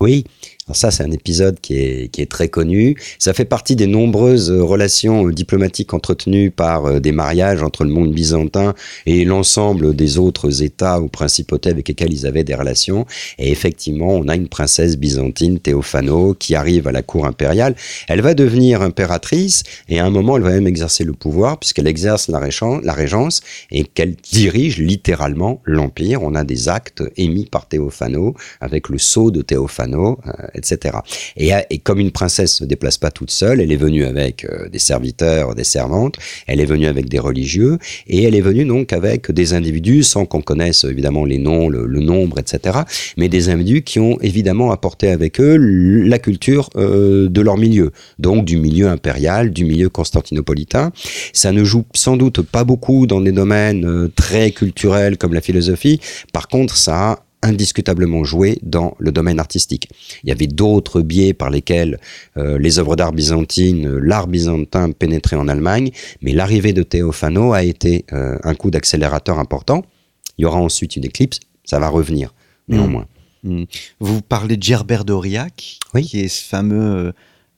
[0.00, 0.24] Oui,
[0.68, 2.96] Alors ça, c'est un épisode qui est, qui est très connu.
[3.20, 8.12] Ça fait partie des nombreuses relations diplomatiques entretenues par euh, des mariages entre le monde
[8.12, 8.74] byzantin
[9.06, 13.06] et l'ensemble des autres États ou principautés avec lesquels ils avaient des relations.
[13.38, 17.76] Et effectivement, on a une princesse byzantine, Théophano, qui arrive à la cour impériale.
[18.08, 21.86] Elle va devenir impératrice et à un moment, elle va même exercer le pouvoir puisqu'elle
[21.86, 22.40] exerce la,
[22.82, 26.24] la régence et qu'elle dirige littéralement l'empire.
[26.24, 30.18] On a des actes émis par Théophano avec le sceau de Théophano.
[30.56, 30.96] Etc.
[31.36, 34.68] Et, et, comme une princesse se déplace pas toute seule, elle est venue avec euh,
[34.68, 36.16] des serviteurs, des servantes,
[36.46, 40.26] elle est venue avec des religieux, et elle est venue donc avec des individus, sans
[40.26, 42.78] qu'on connaisse évidemment les noms, le, nombre, etc.,
[43.16, 47.92] mais des individus qui ont évidemment apporté avec eux la culture euh, de leur milieu,
[48.18, 50.92] donc du milieu impérial, du milieu constantinopolitain.
[51.32, 55.40] Ça ne joue sans doute pas beaucoup dans des domaines euh, très culturels comme la
[55.40, 56.00] philosophie,
[56.32, 59.88] par contre ça a indiscutablement joué dans le domaine artistique.
[60.24, 61.98] Il y avait d'autres biais par lesquels
[62.36, 65.90] euh, les œuvres d'art byzantines, euh, l'art byzantin pénétrait en Allemagne,
[66.22, 69.84] mais l'arrivée de Théophano a été euh, un coup d'accélérateur important.
[70.38, 72.34] Il y aura ensuite une éclipse, ça va revenir
[72.68, 73.06] néanmoins.
[73.42, 73.60] Mmh.
[73.60, 73.66] Mmh.
[74.00, 76.04] Vous parlez de Gerbert d'Aurillac, oui.
[76.04, 77.12] qui est ce fameux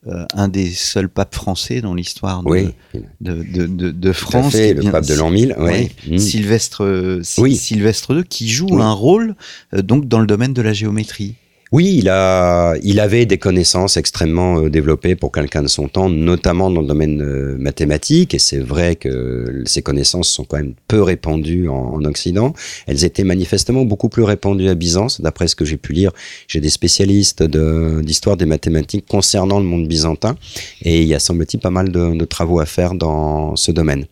[0.06, 2.72] euh, un des seuls papes français dans l'histoire de,
[3.20, 4.52] de, de, de, France.
[4.52, 5.90] Fait, le pape de l'an 1000, oui.
[6.08, 6.18] Mmh.
[6.18, 7.56] Sylvestre, oui.
[7.56, 9.34] Sylvestre II, qui joue un rôle
[9.74, 11.34] euh, donc dans le domaine de la géométrie.
[11.70, 16.08] Oui, il, a, il avait des connaissances extrêmement euh, développées pour quelqu'un de son temps,
[16.08, 20.72] notamment dans le domaine euh, mathématique, et c'est vrai que ces connaissances sont quand même
[20.88, 22.54] peu répandues en, en Occident.
[22.86, 26.10] Elles étaient manifestement beaucoup plus répandues à Byzance, d'après ce que j'ai pu lire.
[26.46, 30.36] J'ai des spécialistes d'histoire des mathématiques concernant le monde byzantin,
[30.82, 34.06] et il y a semble-t-il pas mal de, de, travaux à faire dans ce domaine.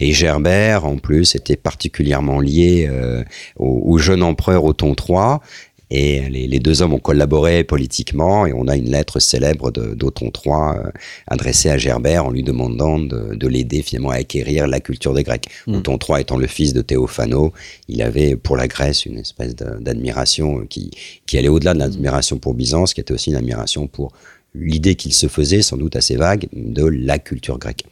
[0.00, 3.22] Et Gerbert, en plus, était particulièrement lié euh,
[3.58, 5.40] au, au jeune empereur Othon III,
[5.94, 10.32] et les, les, deux hommes ont collaboré politiquement et on a une lettre célèbre d'Othon
[10.34, 10.90] III euh,
[11.26, 15.22] adressée à Gerbert en lui demandant de, de l'aider finalement à acquérir la culture des
[15.22, 15.48] Grecs.
[15.66, 15.74] Mm.
[15.74, 17.52] Othon III étant le fils de Théophano,
[17.88, 20.92] il avait pour la Grèce une espèce d'admiration qui,
[21.26, 24.12] qui allait au-delà de l'admiration pour Byzance, qui était aussi une admiration pour
[24.54, 27.84] l'idée qu'il se faisait, sans doute assez vague, de la culture grecque.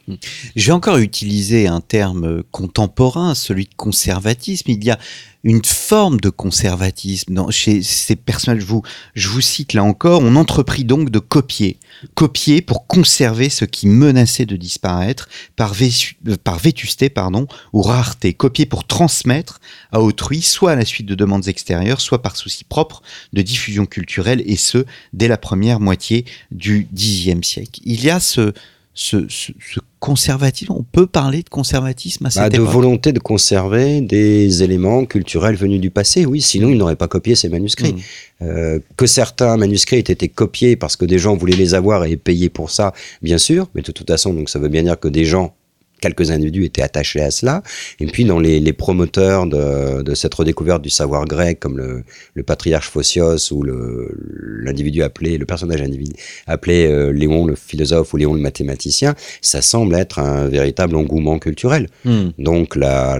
[0.55, 4.69] J'ai encore utilisé un terme contemporain, celui de conservatisme.
[4.71, 4.99] Il y a
[5.43, 8.61] une forme de conservatisme chez ces personnages.
[8.61, 8.83] Je vous,
[9.15, 11.79] je vous cite là encore, on entreprit donc de copier,
[12.13, 18.33] copier pour conserver ce qui menaçait de disparaître par, vésu, par vétusté pardon, ou rareté,
[18.33, 19.59] copier pour transmettre
[19.91, 23.01] à autrui, soit à la suite de demandes extérieures, soit par souci propre
[23.33, 27.81] de diffusion culturelle, et ce, dès la première moitié du Xe siècle.
[27.83, 28.53] Il y a ce,
[28.93, 33.13] ce, ce, ce, conservatisme On peut parler de conservatisme à cette bah, De époque volonté
[33.13, 36.41] de conserver des éléments culturels venus du passé, oui.
[36.41, 37.93] Sinon, ils n'auraient pas copié ces manuscrits.
[37.93, 38.43] Mmh.
[38.43, 42.17] Euh, que certains manuscrits aient été copiés parce que des gens voulaient les avoir et
[42.17, 43.67] payer pour ça, bien sûr.
[43.75, 45.53] Mais de toute façon, donc ça veut bien dire que des gens
[46.01, 47.63] quelques individus étaient attachés à cela.
[47.99, 52.03] Et puis dans les, les promoteurs de, de, cette redécouverte du savoir grec, comme le,
[52.33, 56.13] le patriarche Phocios ou l'individu appelé, le personnage individu
[56.47, 61.39] appelé euh, Léon le philosophe ou Léon le mathématicien, ça semble être un véritable engouement
[61.39, 61.87] culturel.
[62.03, 62.29] Hmm.
[62.37, 63.19] Donc la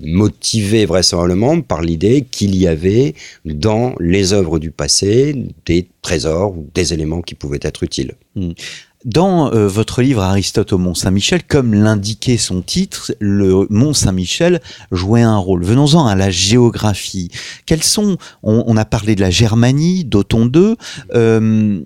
[0.00, 3.14] motivé vraisemblablement par l'idée qu'il y avait
[3.44, 8.12] dans les œuvres du passé des trésors ou des éléments qui pouvaient être utiles.
[8.34, 8.52] Hmm.
[9.04, 14.60] Dans euh, votre livre Aristote au Mont Saint-Michel, comme l'indiquait son titre, le Mont Saint-Michel
[14.90, 15.64] jouait un rôle.
[15.64, 17.30] Venons-en à la géographie.
[17.66, 20.76] Quels sont, on, a parlé de la Germanie, II,
[21.14, 21.80] euh,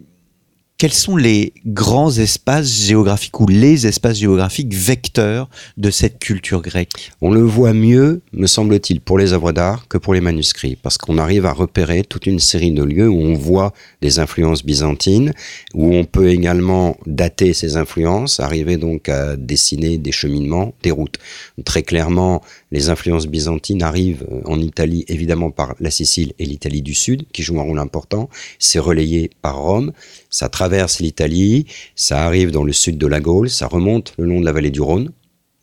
[0.80, 7.12] quels sont les grands espaces géographiques ou les espaces géographiques vecteurs de cette culture grecque?
[7.20, 10.96] On le voit mieux, me semble-t-il, pour les œuvres d'art que pour les manuscrits, parce
[10.96, 15.34] qu'on arrive à repérer toute une série de lieux où on voit des influences byzantines,
[15.74, 21.18] où on peut également dater ces influences, arriver donc à dessiner des cheminements, des routes.
[21.66, 22.40] Très clairement,
[22.70, 27.42] les influences byzantines arrivent en Italie, évidemment par la Sicile et l'Italie du Sud, qui
[27.42, 28.28] jouent un rôle important.
[28.58, 29.92] C'est relayé par Rome.
[30.30, 34.40] Ça traverse l'Italie, ça arrive dans le sud de la Gaule, ça remonte le long
[34.40, 35.10] de la vallée du Rhône.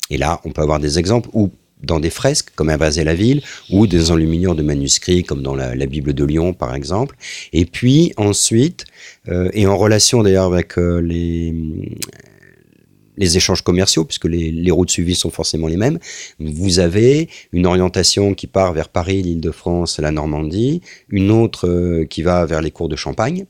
[0.09, 1.51] Et là, on peut avoir des exemples où
[1.83, 5.75] dans des fresques comme à la ville ou des enluminures de manuscrits comme dans la,
[5.75, 7.15] la, Bible de Lyon par exemple.
[7.53, 8.85] Et puis ensuite,
[9.29, 11.53] euh, et en relation d'ailleurs avec euh, les
[13.17, 15.99] les échanges commerciaux, puisque les, routes suivies sont forcément les mêmes.
[16.39, 22.21] Vous avez une orientation qui part vers Paris, l'Île-de-France, la Normandie, une autre euh, qui
[22.21, 23.45] va vers les cours de Champagne,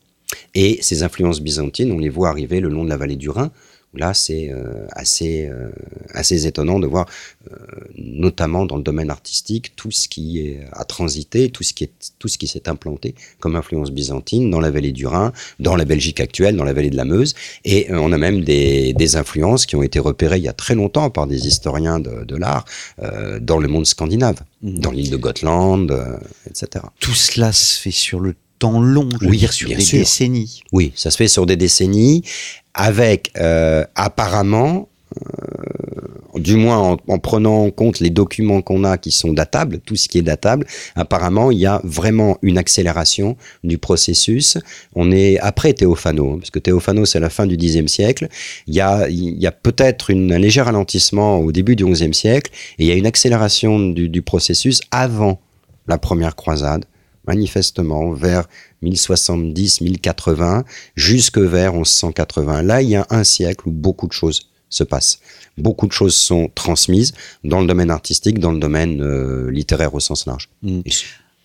[0.56, 3.52] et ces influences byzantines, on les voit arriver le long de la vallée du Rhin,
[3.94, 5.70] Là, c'est euh, assez, euh,
[6.14, 7.08] assez étonnant de voir,
[7.52, 7.56] euh,
[7.98, 12.28] notamment dans le domaine artistique, tout ce qui a transité, tout ce qui est, tout
[12.28, 16.20] ce qui s'est implanté comme influence byzantine dans la vallée du Rhin, dans la Belgique
[16.20, 17.34] actuelle, dans la vallée de la Meuse.
[17.64, 20.76] Et on a même des, des, influences qui ont été repérées il y a très
[20.76, 22.66] longtemps par des historiens de, de l'art
[23.42, 24.80] dans le monde scandinave, mmh.
[24.80, 26.86] dans l'île de Gotland, etc.
[27.00, 30.62] Tout cela se fait sur le temps long, je oui, veux dire sur des décennies.
[30.72, 32.24] Oui, ça se fait sur des décennies
[32.74, 39.10] avec euh, apparemment, euh, du moins en, prenant en compte les documents qu'on a qui
[39.10, 43.80] sont datables, tout ce qui est datable, apparemment il y a vraiment une accélération du
[43.80, 44.60] processus.
[44.94, 48.28] On est après Théophano, hein, parce que Théophano c'est la fin du Xe siècle.
[48.68, 52.52] Il y a, il y a peut-être un léger ralentissement au début du XIe siècle,
[52.78, 55.42] et il y a une accélération du, du processus avant
[55.88, 56.86] la première croisade
[57.28, 58.48] manifestement vers
[58.82, 60.64] 1070, 1080,
[60.96, 62.62] jusque vers 1180.
[62.64, 65.20] Là, il y a un siècle où beaucoup de choses se passent.
[65.58, 67.14] Beaucoup de choses sont transmises
[67.44, 70.50] dans le domaine artistique, dans le domaine euh, littéraire au sens large.
[70.62, 70.82] Mm.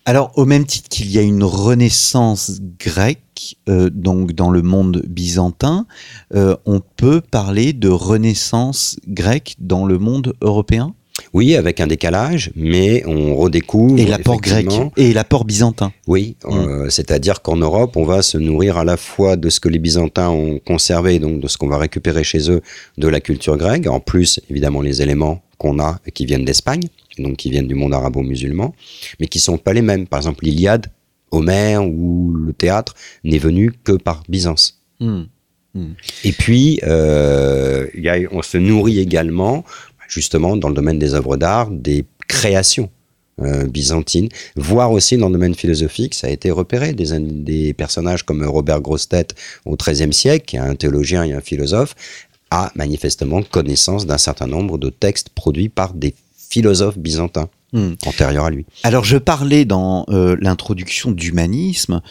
[0.05, 5.03] Alors, au même titre qu'il y a une renaissance grecque, euh, donc dans le monde
[5.07, 5.87] byzantin,
[6.35, 10.95] euh, on peut parler de renaissance grecque dans le monde européen?
[11.33, 13.99] Oui, avec un décalage, mais on redécouvre.
[13.99, 15.93] Et l'apport grec et l'apport byzantin.
[16.07, 16.53] Oui, mm.
[16.53, 19.79] euh, c'est-à-dire qu'en Europe, on va se nourrir à la fois de ce que les
[19.79, 22.61] Byzantins ont conservé, donc de ce qu'on va récupérer chez eux
[22.99, 26.83] de la culture grecque, en plus évidemment les éléments qu'on a qui viennent d'Espagne,
[27.19, 28.75] donc qui viennent du monde arabo-musulman,
[29.21, 30.07] mais qui sont pas les mêmes.
[30.07, 30.87] Par exemple, l'Iliade,
[31.31, 32.95] Homère ou le théâtre
[33.25, 34.83] n'est venu que par Byzance.
[35.01, 35.23] Mm.
[35.75, 35.93] Mm.
[36.25, 39.65] Et puis, euh, y a, on se nourrit également
[40.13, 42.91] justement dans le domaine des œuvres d'art, des créations
[43.41, 46.93] euh, byzantines, voire aussi dans le domaine philosophique, ça a été repéré.
[46.93, 49.29] Des, des personnages comme Robert Grostet
[49.65, 51.95] au XIIIe siècle, qui est un théologien et un philosophe,
[52.51, 56.15] a manifestement connaissance d'un certain nombre de textes produits par des
[56.51, 57.49] philosophes byzantins.
[57.75, 57.95] Hmm.
[58.05, 58.67] antérieurs à lui.
[58.83, 62.03] Alors je parlais dans euh, l'introduction d'humanisme,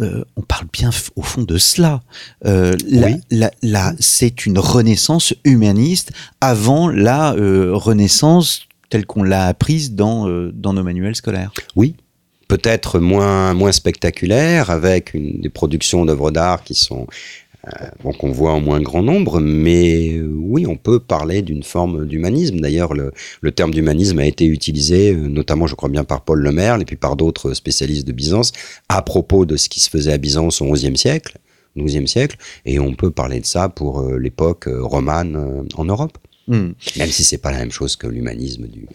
[0.00, 2.00] euh, on parle bien au fond de cela.
[2.46, 2.74] Euh,
[4.00, 10.82] c'est une renaissance humaniste avant la euh, renaissance telle qu'on l'a apprise dans, dans nos
[10.82, 11.52] manuels scolaires.
[11.76, 11.94] Oui,
[12.48, 17.06] peut-être moins, moins spectaculaire, avec une, des productions d'œuvres d'art qui sont
[18.02, 22.06] bon, qu'on voit en moins grand nombre, mais euh, oui, on peut parler d'une forme
[22.06, 22.60] d'humanisme.
[22.60, 23.12] D'ailleurs, le,
[23.52, 26.96] terme d'humanisme a été utilisé, euh, notamment, je crois bien, par Paul Lemerle et puis
[26.96, 28.52] par d'autres spécialistes de Byzance,
[28.88, 31.38] à propos de ce qui se faisait à Byzance au XIe siècle,
[31.76, 36.18] XIIe siècle, et on peut parler de ça pour euh, l'époque romane en Europe.
[36.46, 36.72] Hmm.
[36.96, 38.86] Même si c'est pas la même chose que l'humanisme du,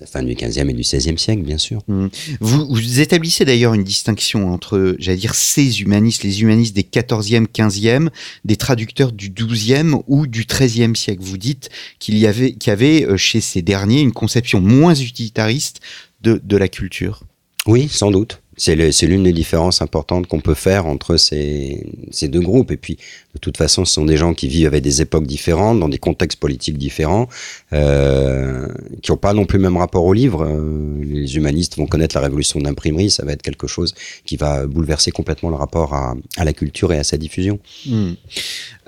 [0.00, 1.82] la fin du 15e et du 16e siècle, bien sûr.
[1.86, 2.08] Hmm.
[2.40, 7.46] Vous, vous, établissez d'ailleurs une distinction entre, j'allais dire, ces humanistes, les humanistes des 14e,
[7.46, 8.08] 15e,
[8.44, 11.22] des traducteurs du 12e ou du 13e siècle.
[11.22, 14.94] Vous dites qu'il y avait, qu'il y avait euh, chez ces derniers une conception moins
[14.94, 15.80] utilitariste
[16.20, 17.22] de, de la culture.
[17.66, 18.41] Oui, sans doute.
[18.58, 21.86] C'est l'une des différences importantes qu'on peut faire entre ces,
[22.22, 22.70] deux groupes.
[22.70, 22.98] Et puis,
[23.34, 25.98] de toute façon, ce sont des gens qui vivent avec des époques différentes, dans des
[25.98, 27.28] contextes politiques différents,
[27.72, 28.68] euh,
[29.02, 30.44] qui n'ont pas non plus le même rapport au livre.
[30.44, 33.94] Euh, les humanistes vont connaître la révolution de l'imprimerie, ça va être quelque chose
[34.26, 37.58] qui va bouleverser complètement le rapport à, la culture et à sa diffusion.
[37.86, 38.12] Hmm.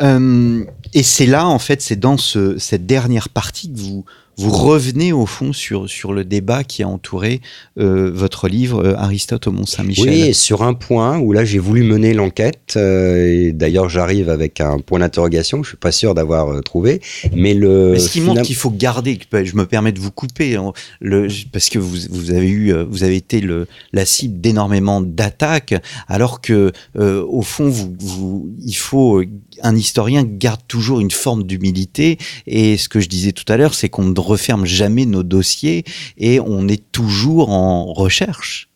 [0.03, 4.05] Euh, et c'est là, en fait, c'est dans ce, cette dernière partie que vous
[4.37, 7.41] vous revenez au fond sur, sur le débat qui a entouré
[7.79, 10.09] euh, votre livre euh, Aristote au Mont-Saint-Michel.
[10.09, 14.61] Oui, sur un point où là j'ai voulu mener l'enquête, euh, et d'ailleurs j'arrive avec
[14.61, 17.01] un point d'interrogation, je suis pas sûr d'avoir trouvé,
[17.35, 17.99] mais le...
[17.99, 21.69] ce qui montre qu'il faut garder, je me permets de vous couper, hein, le, parce
[21.69, 25.75] que vous, vous, avez eu, vous avez été le, la cible d'énormément d'attaques,
[26.09, 29.23] alors que au fond, vous, vous, il faut
[29.63, 32.19] un historien garde toujours une forme d'humilité.
[32.47, 35.85] Et ce que je disais tout à l'heure, c'est qu'on ne referme jamais nos dossiers
[36.19, 38.69] et on est toujours en recherche.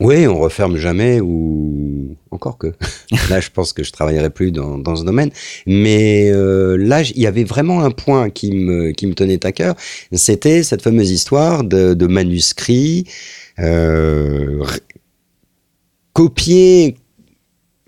[0.00, 2.72] Oui, on referme jamais ou encore que.
[3.30, 5.30] là, je pense que je travaillerai plus dans, ce domaine.
[5.66, 9.52] Mais euh, là, il y avait vraiment un point qui me, qui me tenait à
[9.52, 9.76] cœur.
[10.12, 13.04] C'était cette fameuse histoire de, de manuscrits
[13.58, 14.64] euh,
[16.14, 16.96] copiés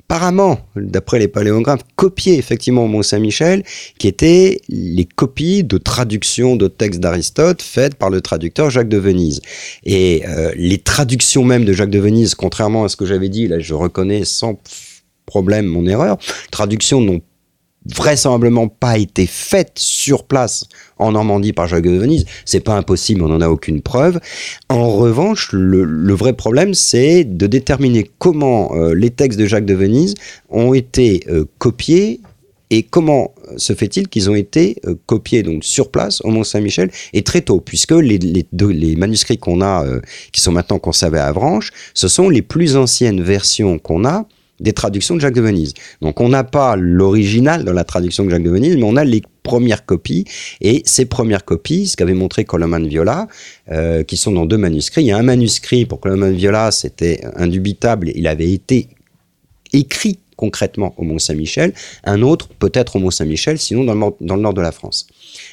[0.09, 3.65] apparemment, d'après les paléographes, copié effectivement au Mont-Saint-Michel,
[3.99, 8.99] qui étaient les copies de traductions de textes d'Aristote faites par le traducteur Jacques de
[8.99, 9.41] Venise.
[9.85, 13.49] Et euh, les traductions même de Jacques de Venise, contrairement à ce que j'avais dit,
[13.49, 14.61] là je reconnais sans
[15.27, 16.19] problème mon erreur,
[16.51, 17.23] traductions n'ont
[17.87, 20.67] vraisemblablement pas été faite sur place
[20.99, 22.25] en Normandie par Jacques de Venise.
[22.45, 24.21] C'est pas impossible, on n'en a aucune preuve.
[24.69, 29.75] En revanche, le, vrai problème, c'est de déterminer comment euh, les textes de Jacques de
[29.75, 30.15] Venise
[30.49, 32.21] ont été euh, copiés
[32.71, 36.91] Et comment se fait-il qu'ils ont été euh, copiés donc sur place au Mont Saint-Michel
[37.13, 40.01] et très tôt, puisque les, les, manuscrits qu'on a, euh,
[40.33, 44.27] qui sont maintenant conservés à Avranches, ce sont les plus anciennes versions qu'on a
[44.65, 45.75] des traductions de Jacques de Venise.
[46.01, 49.05] Donc on n'a pas l'original dans la traduction de Jacques de Venise, mais on a
[49.05, 50.25] les premières copies.
[50.61, 53.29] Et ces premières copies, ce qu'avait montré Coloman Viola,
[53.71, 55.03] euh, qui sont dans deux manuscrits.
[55.03, 58.89] Il y a un manuscrit pour Coloman Viola, c'était indubitable, il avait été
[59.73, 61.73] écrit concrètement au Mont-Saint-Michel,
[62.05, 65.07] un autre peut-être au Mont-Saint-Michel, sinon dans le, nord de la France.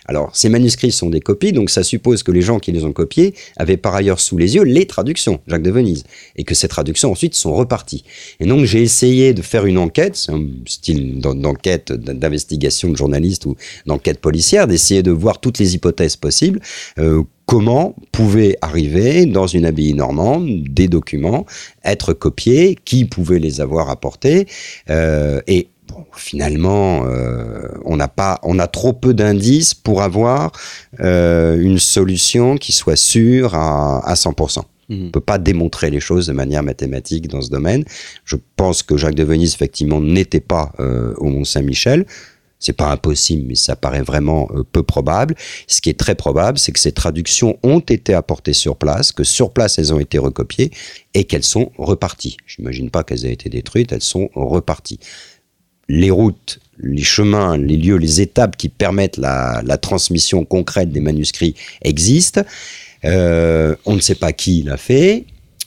[0.08, 2.92] Alors, ces manuscrits sont des copies, donc ça suppose que les gens qui les ont
[2.92, 6.04] copiés avaient par ailleurs sous les yeux les traductions, Jacques de Venise,
[6.36, 8.04] et que ces traductions ensuite sont reparties.
[8.40, 13.56] Et donc, j'ai essayé de faire une enquête, un style d'enquête, d'investigation de journaliste ou
[13.86, 16.60] d'enquête policière, d'essayer de voir toutes les hypothèses possibles.
[16.98, 21.46] Euh, comment pouvaient arriver dans une abbaye normande des documents,
[21.84, 24.48] être copiés, qui pouvait les avoir apportés,
[24.90, 25.68] euh, et
[26.22, 30.52] finalement, euh, on n'a pas, on a trop peu d'indices pour avoir
[31.00, 34.60] euh, une solution qui soit sûre à, à 100%.
[34.60, 34.64] Mmh.
[34.90, 37.84] On ne peut pas démontrer les choses de manière mathématique dans ce domaine.
[38.24, 42.06] Je pense que Jacques de Venise, effectivement, n'était pas euh, au Mont-Saint-Michel.
[42.60, 45.34] C'est pas impossible, mais ça paraît vraiment peu probable.
[45.66, 49.24] Ce qui est très probable, c'est que ces traductions ont été apportées sur place, que
[49.24, 50.70] sur place elles ont été recopiées
[51.16, 52.38] et qu'elles sont reparties.
[52.46, 55.00] J'imagine pas qu'elles aient été détruites, elles sont reparties.
[55.90, 61.00] Les routes, les chemins, les lieux, les étapes qui permettent la, la transmission concrète des
[61.02, 62.42] manuscrits existent.
[63.06, 65.26] Euh, on ne sait pas qui l'a fait.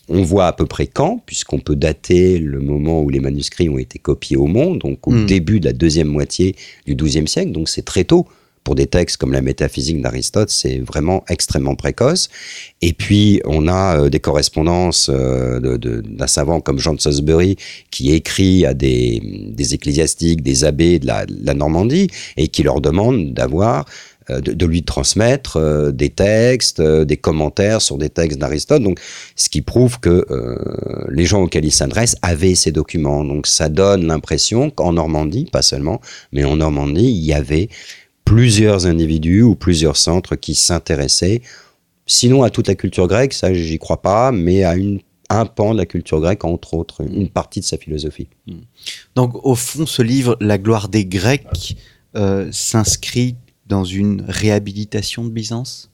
[0.09, 3.79] On voit à peu près quand, puisqu'on peut dater le moment où les manuscrits ont
[3.79, 5.27] été copiés au monde, donc au Mm.
[5.27, 6.57] début de la deuxième moitié
[6.87, 8.27] du XIIe siècle, donc c'est très tôt.
[8.65, 12.31] Pour des textes comme la métaphysique d'Aristote, c'est vraiment extrêmement précoce.
[12.81, 17.01] Et puis, on a euh, des correspondances euh, de- de- d'un savant comme Jean de
[17.01, 17.57] Salisbury
[17.91, 22.09] qui écrit à des, des ecclésiastiques, des abbés de la, de la Normandie
[22.39, 23.85] et qui leur demande d'avoir
[24.31, 28.83] euh, de, de lui transmettre euh, des textes, euh, des commentaires sur des textes d'Aristote.
[28.83, 28.99] Donc,
[29.37, 30.57] ce qui prouve que euh,
[31.11, 33.25] les gens auxquels il s'adresse avaient ces documents.
[33.25, 36.01] Donc, ça donne l'impression qu'en Normandie, pas seulement,
[36.33, 37.69] mais en Normandie, il y avait
[38.25, 41.43] plusieurs individus ou plusieurs centres qui s'intéressaient,
[42.07, 45.01] sinon à toute la culture grecque, ça j'y crois pas, mais à une,
[45.31, 48.29] un pan de la culture grecque, entre autres, une partie de sa philosophie.
[49.15, 51.77] Donc, au fond, ce livre, La gloire des Grecs,
[52.17, 55.91] euh, s'inscrit dans une réhabilitation de Byzance?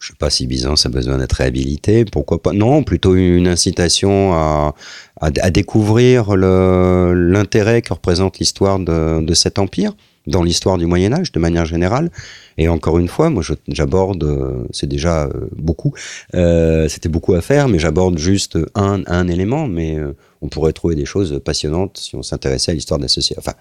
[0.00, 2.52] Je sais pas si Byzance a besoin d'être réhabilité, pourquoi pas.
[2.52, 4.74] Non, plutôt une incitation à,
[5.20, 9.96] à, à découvrir l'intérêt que représente l'histoire de, de cet empire
[10.26, 12.10] dans l'histoire du Moyen Âge de manière générale.
[12.58, 15.92] Et encore une fois, moi j'aborde, euh, c'est déjà euh, beaucoup,
[16.34, 19.98] euh, c'était beaucoup à faire, mais j'aborde juste un, élément, mais
[20.42, 23.38] on pourrait trouver des choses passionnantes si on s'intéressait à l'histoire de la société.
[23.38, 23.54] Enfin,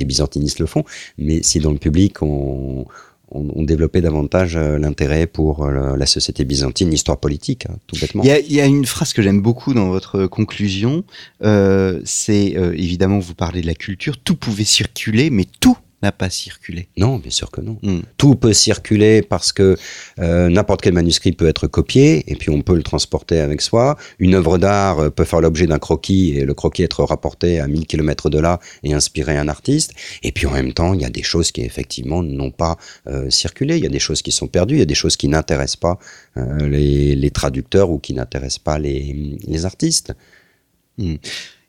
[0.00, 0.84] les byzantinistes le font,
[1.18, 2.86] mais si dans le public on,
[3.30, 8.22] on, développait davantage l'intérêt pour la, société byzantine, l'histoire politique, hein, tout bêtement.
[8.24, 11.04] Il y, a, il y a une phrase que j'aime beaucoup dans votre conclusion.
[11.42, 14.18] c'est évidemment, vous parlez de la culture.
[14.18, 16.88] Tout pouvait circuler, mais tout n'a pas circulé.
[16.96, 17.78] Non, bien sûr que non.
[17.82, 18.00] Mm.
[18.16, 19.76] Tout peut circuler parce que
[20.18, 23.96] euh, n'importe quel manuscrit peut être copié et puis on peut le transporter avec soi.
[24.18, 27.68] Une œuvre d'art euh, peut faire l'objet d'un croquis et le croquis être rapporté à
[27.68, 29.92] 1000 km de là et inspirer un artiste.
[30.22, 32.76] Et puis en même temps, il y a des choses qui effectivement n'ont pas
[33.06, 33.76] euh, circulé.
[33.76, 35.76] Il y a des choses qui sont perdues, il y a des choses qui n'intéressent
[35.76, 35.98] pas
[36.36, 40.12] euh, les, les traducteurs ou qui n'intéressent pas les, les artistes.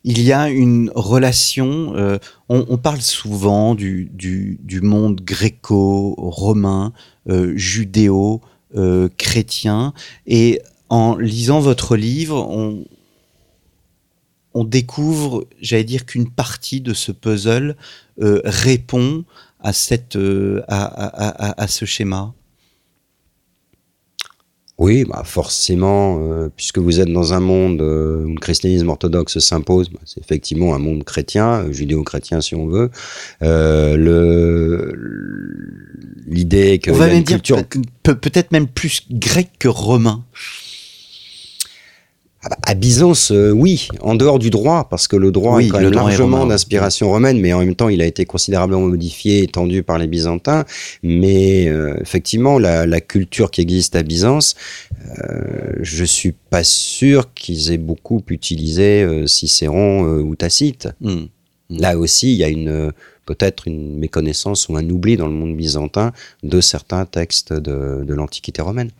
[0.03, 1.95] Il y a une relation.
[1.95, 2.17] euh,
[2.49, 4.09] on, parle souvent du,
[4.81, 6.91] monde gréco-romain,
[7.29, 8.41] euh, judéo,
[8.75, 9.07] euh,
[10.27, 12.45] et en lisant votre livre,
[14.53, 17.75] on, découvre, j'allais dire qu'une partie de ce puzzle
[18.17, 19.25] répond
[19.59, 20.17] à cette
[20.67, 22.33] à ce schéma.
[24.79, 29.37] Oui, bah forcément, euh, puisque vous êtes dans un monde euh, où le christianisme orthodoxe
[29.37, 32.89] s'impose, bah, c'est effectivement un monde chrétien, euh, judéo-chrétien si on veut.
[33.43, 34.93] Euh, le
[36.25, 40.23] l'idée que On va même dire culture peut- peut- peut-être même plus grec que romain.
[42.43, 45.67] Ah bah, à Byzance, euh, oui, en dehors du droit, parce que le droit Oui,
[45.67, 49.43] est quand même largement d'inspiration romaine, mais en même temps, il a été considérablement modifié,
[49.43, 50.65] étendu par les Byzantins.
[51.03, 54.55] Mais euh, effectivement, la, la culture qui existe à Byzance,
[55.19, 60.89] euh, je suis pas sûr qu'ils aient beaucoup utilisé euh, Cicéron euh, ou Tacite.
[61.01, 61.25] Hmm.
[61.69, 62.91] Là aussi, il y a une
[63.25, 66.11] peut-être une méconnaissance ou un oubli dans le monde byzantin
[66.43, 68.91] de certains textes de, de l'Antiquité romaine.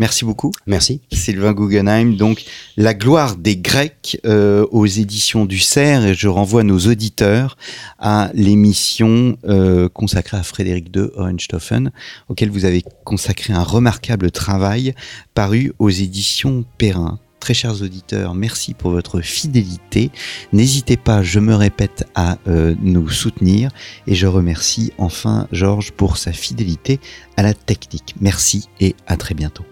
[0.00, 0.50] Merci beaucoup.
[0.66, 1.00] Merci.
[1.12, 2.44] Sylvain Guggenheim, donc
[2.76, 7.56] La gloire des Grecs euh, aux éditions du Cerf et je renvoie nos auditeurs
[8.00, 11.92] à l'émission euh, consacrée à Frédéric II Hohenstaufen
[12.28, 14.94] auquel vous avez consacré un remarquable travail
[15.32, 17.20] paru aux éditions Perrin.
[17.38, 20.10] Très chers auditeurs, merci pour votre fidélité.
[20.54, 23.70] N'hésitez pas, je me répète, à euh, nous soutenir
[24.06, 27.00] et je remercie enfin Georges pour sa fidélité
[27.36, 28.14] à la technique.
[28.18, 29.64] Merci et à très bientôt.